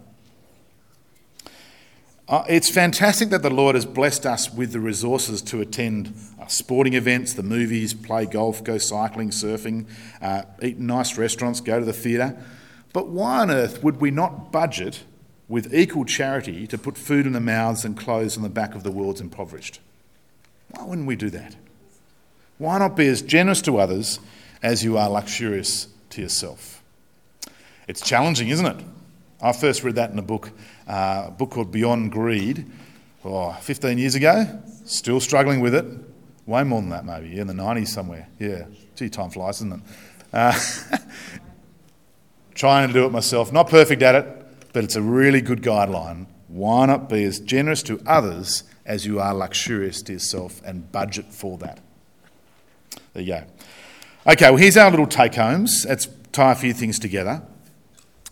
Uh, 2.28 2.44
it's 2.50 2.70
fantastic 2.70 3.30
that 3.30 3.40
the 3.40 3.48
Lord 3.48 3.76
has 3.76 3.86
blessed 3.86 4.26
us 4.26 4.52
with 4.52 4.72
the 4.72 4.80
resources 4.80 5.40
to 5.40 5.62
attend 5.62 6.14
uh, 6.38 6.46
sporting 6.48 6.92
events, 6.92 7.32
the 7.32 7.42
movies, 7.42 7.94
play 7.94 8.26
golf, 8.26 8.62
go 8.62 8.76
cycling, 8.76 9.30
surfing, 9.30 9.86
uh, 10.20 10.42
eat 10.62 10.78
nice 10.78 11.16
restaurants, 11.16 11.62
go 11.62 11.78
to 11.78 11.86
the 11.86 11.94
theatre. 11.94 12.36
But 12.92 13.08
why 13.08 13.40
on 13.40 13.50
earth 13.50 13.82
would 13.82 14.02
we 14.02 14.10
not 14.10 14.52
budget 14.52 15.04
with 15.48 15.74
equal 15.74 16.04
charity 16.04 16.66
to 16.66 16.76
put 16.76 16.98
food 16.98 17.26
in 17.26 17.32
the 17.32 17.40
mouths 17.40 17.86
and 17.86 17.96
clothes 17.96 18.36
on 18.36 18.42
the 18.42 18.48
back 18.48 18.74
of 18.74 18.82
the 18.82 18.90
world's 18.90 19.20
impoverished. 19.20 19.80
Why 20.70 20.84
wouldn't 20.84 21.06
we 21.06 21.16
do 21.16 21.30
that? 21.30 21.56
Why 22.62 22.78
not 22.78 22.94
be 22.94 23.08
as 23.08 23.22
generous 23.22 23.60
to 23.62 23.78
others 23.78 24.20
as 24.62 24.84
you 24.84 24.96
are 24.96 25.10
luxurious 25.10 25.88
to 26.10 26.22
yourself? 26.22 26.80
It's 27.88 28.00
challenging, 28.00 28.50
isn't 28.50 28.64
it? 28.64 28.76
I 29.42 29.50
first 29.50 29.82
read 29.82 29.96
that 29.96 30.12
in 30.12 30.18
a 30.20 30.22
book, 30.22 30.52
uh, 30.86 31.24
a 31.26 31.30
book 31.32 31.50
called 31.50 31.72
Beyond 31.72 32.12
Greed, 32.12 32.64
oh, 33.24 33.52
15 33.54 33.98
years 33.98 34.14
ago. 34.14 34.46
Still 34.84 35.18
struggling 35.18 35.58
with 35.58 35.74
it. 35.74 35.84
Way 36.46 36.62
more 36.62 36.80
than 36.80 36.90
that, 36.90 37.04
maybe, 37.04 37.36
in 37.36 37.48
the 37.48 37.52
90s 37.52 37.88
somewhere. 37.88 38.28
Yeah, 38.38 38.66
gee, 38.94 39.10
time 39.10 39.30
flies, 39.30 39.56
isn't 39.56 39.72
it? 39.72 39.80
Uh, 40.32 40.56
trying 42.54 42.86
to 42.86 42.94
do 42.94 43.04
it 43.06 43.10
myself. 43.10 43.52
Not 43.52 43.70
perfect 43.70 44.02
at 44.02 44.14
it, 44.14 44.72
but 44.72 44.84
it's 44.84 44.94
a 44.94 45.02
really 45.02 45.40
good 45.40 45.62
guideline. 45.62 46.28
Why 46.46 46.86
not 46.86 47.08
be 47.08 47.24
as 47.24 47.40
generous 47.40 47.82
to 47.82 48.00
others 48.06 48.62
as 48.86 49.04
you 49.04 49.18
are 49.18 49.34
luxurious 49.34 50.00
to 50.02 50.12
yourself 50.12 50.62
and 50.64 50.92
budget 50.92 51.32
for 51.32 51.58
that? 51.58 51.80
There 53.12 53.22
you 53.22 53.32
go. 53.32 53.44
Okay, 54.26 54.50
well, 54.50 54.56
here's 54.56 54.76
our 54.76 54.90
little 54.90 55.06
take 55.06 55.34
homes. 55.34 55.84
Let's 55.88 56.08
tie 56.32 56.52
a 56.52 56.54
few 56.54 56.72
things 56.72 56.98
together. 56.98 57.42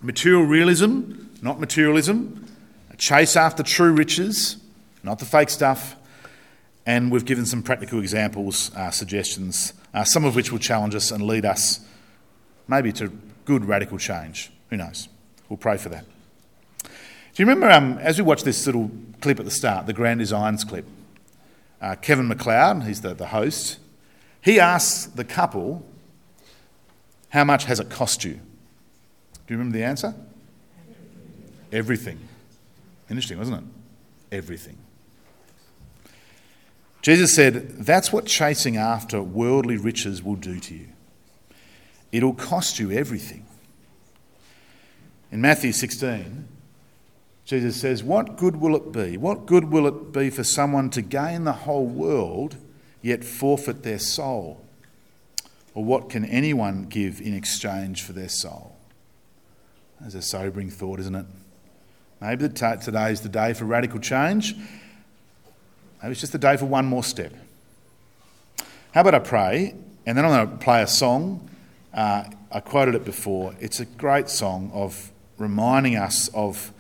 Material 0.00 0.44
realism, 0.44 1.12
not 1.42 1.60
materialism. 1.60 2.46
A 2.90 2.96
chase 2.96 3.36
after 3.36 3.62
true 3.62 3.92
riches, 3.92 4.56
not 5.02 5.18
the 5.18 5.24
fake 5.24 5.50
stuff. 5.50 5.96
And 6.86 7.12
we've 7.12 7.24
given 7.24 7.44
some 7.44 7.62
practical 7.62 8.00
examples, 8.00 8.74
uh, 8.74 8.90
suggestions, 8.90 9.74
uh, 9.92 10.04
some 10.04 10.24
of 10.24 10.34
which 10.34 10.50
will 10.50 10.58
challenge 10.58 10.94
us 10.94 11.10
and 11.10 11.22
lead 11.22 11.44
us 11.44 11.80
maybe 12.66 12.92
to 12.92 13.12
good 13.44 13.64
radical 13.64 13.98
change. 13.98 14.50
Who 14.70 14.76
knows? 14.76 15.08
We'll 15.48 15.56
pray 15.56 15.76
for 15.76 15.88
that. 15.90 16.04
Do 16.82 16.88
you 17.42 17.44
remember 17.44 17.70
um, 17.70 17.98
as 17.98 18.16
we 18.16 18.24
watched 18.24 18.44
this 18.44 18.64
little 18.64 18.90
clip 19.20 19.38
at 19.38 19.44
the 19.44 19.50
start, 19.50 19.86
the 19.86 19.92
Grand 19.92 20.20
Designs 20.20 20.64
clip? 20.64 20.86
Uh, 21.80 21.96
Kevin 21.96 22.28
McCloud, 22.28 22.86
he's 22.86 23.00
the, 23.00 23.14
the 23.14 23.26
host, 23.26 23.78
he 24.42 24.58
asks 24.58 25.06
the 25.06 25.24
couple, 25.24 25.86
How 27.30 27.44
much 27.44 27.64
has 27.64 27.80
it 27.80 27.90
cost 27.90 28.24
you? 28.24 28.34
Do 28.34 29.54
you 29.54 29.58
remember 29.58 29.76
the 29.76 29.84
answer? 29.84 30.14
Everything. 31.72 32.18
Interesting, 33.08 33.38
wasn't 33.38 33.58
it? 33.58 34.36
Everything. 34.36 34.78
Jesus 37.02 37.34
said, 37.34 37.84
That's 37.84 38.12
what 38.12 38.26
chasing 38.26 38.76
after 38.76 39.22
worldly 39.22 39.76
riches 39.76 40.22
will 40.22 40.36
do 40.36 40.60
to 40.60 40.74
you. 40.74 40.88
It'll 42.12 42.34
cost 42.34 42.78
you 42.78 42.90
everything. 42.90 43.46
In 45.30 45.40
Matthew 45.40 45.72
16, 45.72 46.48
Jesus 47.44 47.80
says, 47.80 48.02
What 48.02 48.36
good 48.36 48.56
will 48.56 48.76
it 48.76 48.92
be? 48.92 49.16
What 49.16 49.46
good 49.46 49.70
will 49.70 49.86
it 49.86 50.12
be 50.12 50.30
for 50.30 50.44
someone 50.44 50.90
to 50.90 51.02
gain 51.02 51.44
the 51.44 51.52
whole 51.52 51.86
world 51.86 52.56
yet 53.02 53.24
forfeit 53.24 53.82
their 53.82 53.98
soul? 53.98 54.64
Or 55.74 55.84
what 55.84 56.10
can 56.10 56.24
anyone 56.24 56.84
give 56.84 57.20
in 57.20 57.34
exchange 57.34 58.02
for 58.02 58.12
their 58.12 58.28
soul? 58.28 58.76
That's 60.00 60.14
a 60.14 60.22
sobering 60.22 60.70
thought, 60.70 60.98
isn't 61.00 61.14
it? 61.14 61.26
Maybe 62.20 62.48
today 62.48 63.12
is 63.12 63.20
the 63.20 63.28
day 63.28 63.54
for 63.54 63.64
radical 63.64 63.98
change. 63.98 64.54
Maybe 66.02 66.12
it's 66.12 66.20
just 66.20 66.32
the 66.32 66.38
day 66.38 66.56
for 66.56 66.66
one 66.66 66.86
more 66.86 67.04
step. 67.04 67.32
How 68.92 69.02
about 69.02 69.14
I 69.14 69.20
pray, 69.20 69.74
and 70.04 70.18
then 70.18 70.24
I'm 70.24 70.30
going 70.30 70.58
to 70.58 70.64
play 70.64 70.82
a 70.82 70.86
song. 70.86 71.48
Uh, 71.94 72.24
I 72.50 72.60
quoted 72.60 72.94
it 72.94 73.04
before. 73.04 73.54
It's 73.60 73.80
a 73.80 73.84
great 73.84 74.28
song 74.28 74.70
of 74.74 75.12
reminding 75.38 75.96
us 75.96 76.28
of 76.28 76.72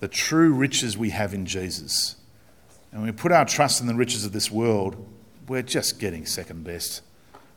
the 0.00 0.08
true 0.08 0.52
riches 0.52 0.98
we 0.98 1.10
have 1.10 1.32
in 1.32 1.46
Jesus. 1.46 2.16
And 2.90 3.02
we 3.02 3.12
put 3.12 3.32
our 3.32 3.44
trust 3.44 3.80
in 3.80 3.86
the 3.86 3.94
riches 3.94 4.24
of 4.24 4.32
this 4.32 4.50
world, 4.50 4.96
we're 5.52 5.60
just 5.60 5.98
getting 5.98 6.24
second 6.24 6.64
best. 6.64 7.02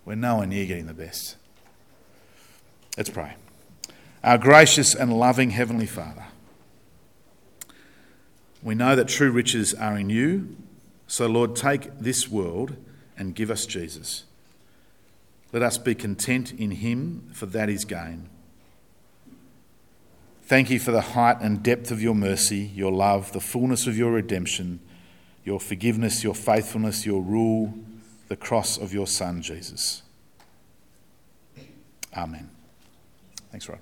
We're 0.03 0.15
nowhere 0.15 0.45
near 0.45 0.65
getting 0.65 0.85
the 0.85 0.93
best. 0.93 1.37
Let's 2.97 3.09
pray. 3.09 3.35
Our 4.21 4.37
gracious 4.37 4.93
and 4.93 5.17
loving 5.17 5.51
Heavenly 5.51 5.85
Father, 5.85 6.25
we 8.61 8.75
know 8.75 8.97
that 8.97 9.07
true 9.07 9.31
riches 9.31 9.73
are 9.73 9.97
in 9.97 10.09
you. 10.09 10.57
So, 11.07 11.25
Lord, 11.27 11.55
take 11.55 11.97
this 11.97 12.27
world 12.27 12.75
and 13.17 13.33
give 13.33 13.49
us 13.49 13.65
Jesus. 13.65 14.25
Let 15.53 15.63
us 15.63 15.77
be 15.77 15.95
content 15.95 16.51
in 16.51 16.71
him, 16.71 17.29
for 17.31 17.45
that 17.45 17.69
is 17.69 17.85
gain. 17.85 18.27
Thank 20.43 20.69
you 20.69 20.79
for 20.79 20.91
the 20.91 20.99
height 20.99 21.37
and 21.39 21.63
depth 21.63 21.91
of 21.91 22.01
your 22.01 22.13
mercy, 22.13 22.69
your 22.75 22.91
love, 22.91 23.31
the 23.31 23.39
fullness 23.39 23.87
of 23.87 23.97
your 23.97 24.11
redemption, 24.11 24.81
your 25.45 25.59
forgiveness, 25.59 26.23
your 26.23 26.35
faithfulness, 26.35 27.05
your 27.05 27.21
rule, 27.21 27.73
the 28.27 28.35
cross 28.35 28.77
of 28.77 28.93
your 28.93 29.07
Son, 29.07 29.41
Jesus. 29.41 30.01
Amen. 32.17 32.49
Thanks, 33.51 33.69
Rod. 33.69 33.79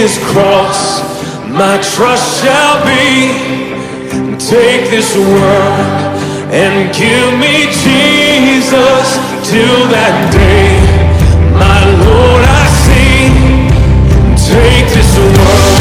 His 0.00 0.16
cross. 0.32 1.02
My 1.50 1.76
trust 1.92 2.42
shall 2.42 2.76
be. 2.88 3.36
Take 4.38 4.88
this 4.88 5.14
world 5.14 6.16
and 6.62 6.88
give 6.96 7.30
me 7.44 7.68
Jesus 7.84 9.06
till 9.50 9.80
that 9.92 10.16
day. 10.32 10.72
My 11.52 11.80
Lord, 12.06 12.42
I 12.60 12.64
sing. 12.86 13.34
Take 14.48 14.88
this 14.96 15.12
world 15.18 15.79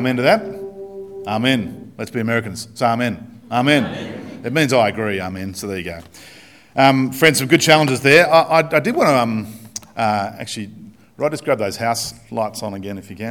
amen 0.00 0.16
to 0.16 0.22
that? 0.22 0.40
Amen. 1.26 1.92
Let's 1.98 2.10
be 2.10 2.20
Americans. 2.20 2.68
Say 2.72 2.86
amen. 2.86 3.42
Amen. 3.50 4.40
It 4.42 4.50
means 4.50 4.72
I 4.72 4.88
agree, 4.88 5.20
amen. 5.20 5.52
So 5.52 5.66
there 5.66 5.76
you 5.76 5.84
go. 5.84 6.00
Um, 6.74 7.12
friends, 7.12 7.38
some 7.38 7.48
good 7.48 7.60
challenges 7.60 8.00
there. 8.00 8.26
I, 8.32 8.40
I, 8.40 8.76
I 8.76 8.80
did 8.80 8.96
want 8.96 9.08
to 9.08 9.18
um, 9.18 9.54
uh, 9.94 10.32
actually, 10.38 10.70
right, 11.18 11.30
just 11.30 11.44
grab 11.44 11.58
those 11.58 11.76
house 11.76 12.14
lights 12.30 12.62
on 12.62 12.72
again 12.72 12.96
if 12.96 13.10
you 13.10 13.16
can. 13.16 13.28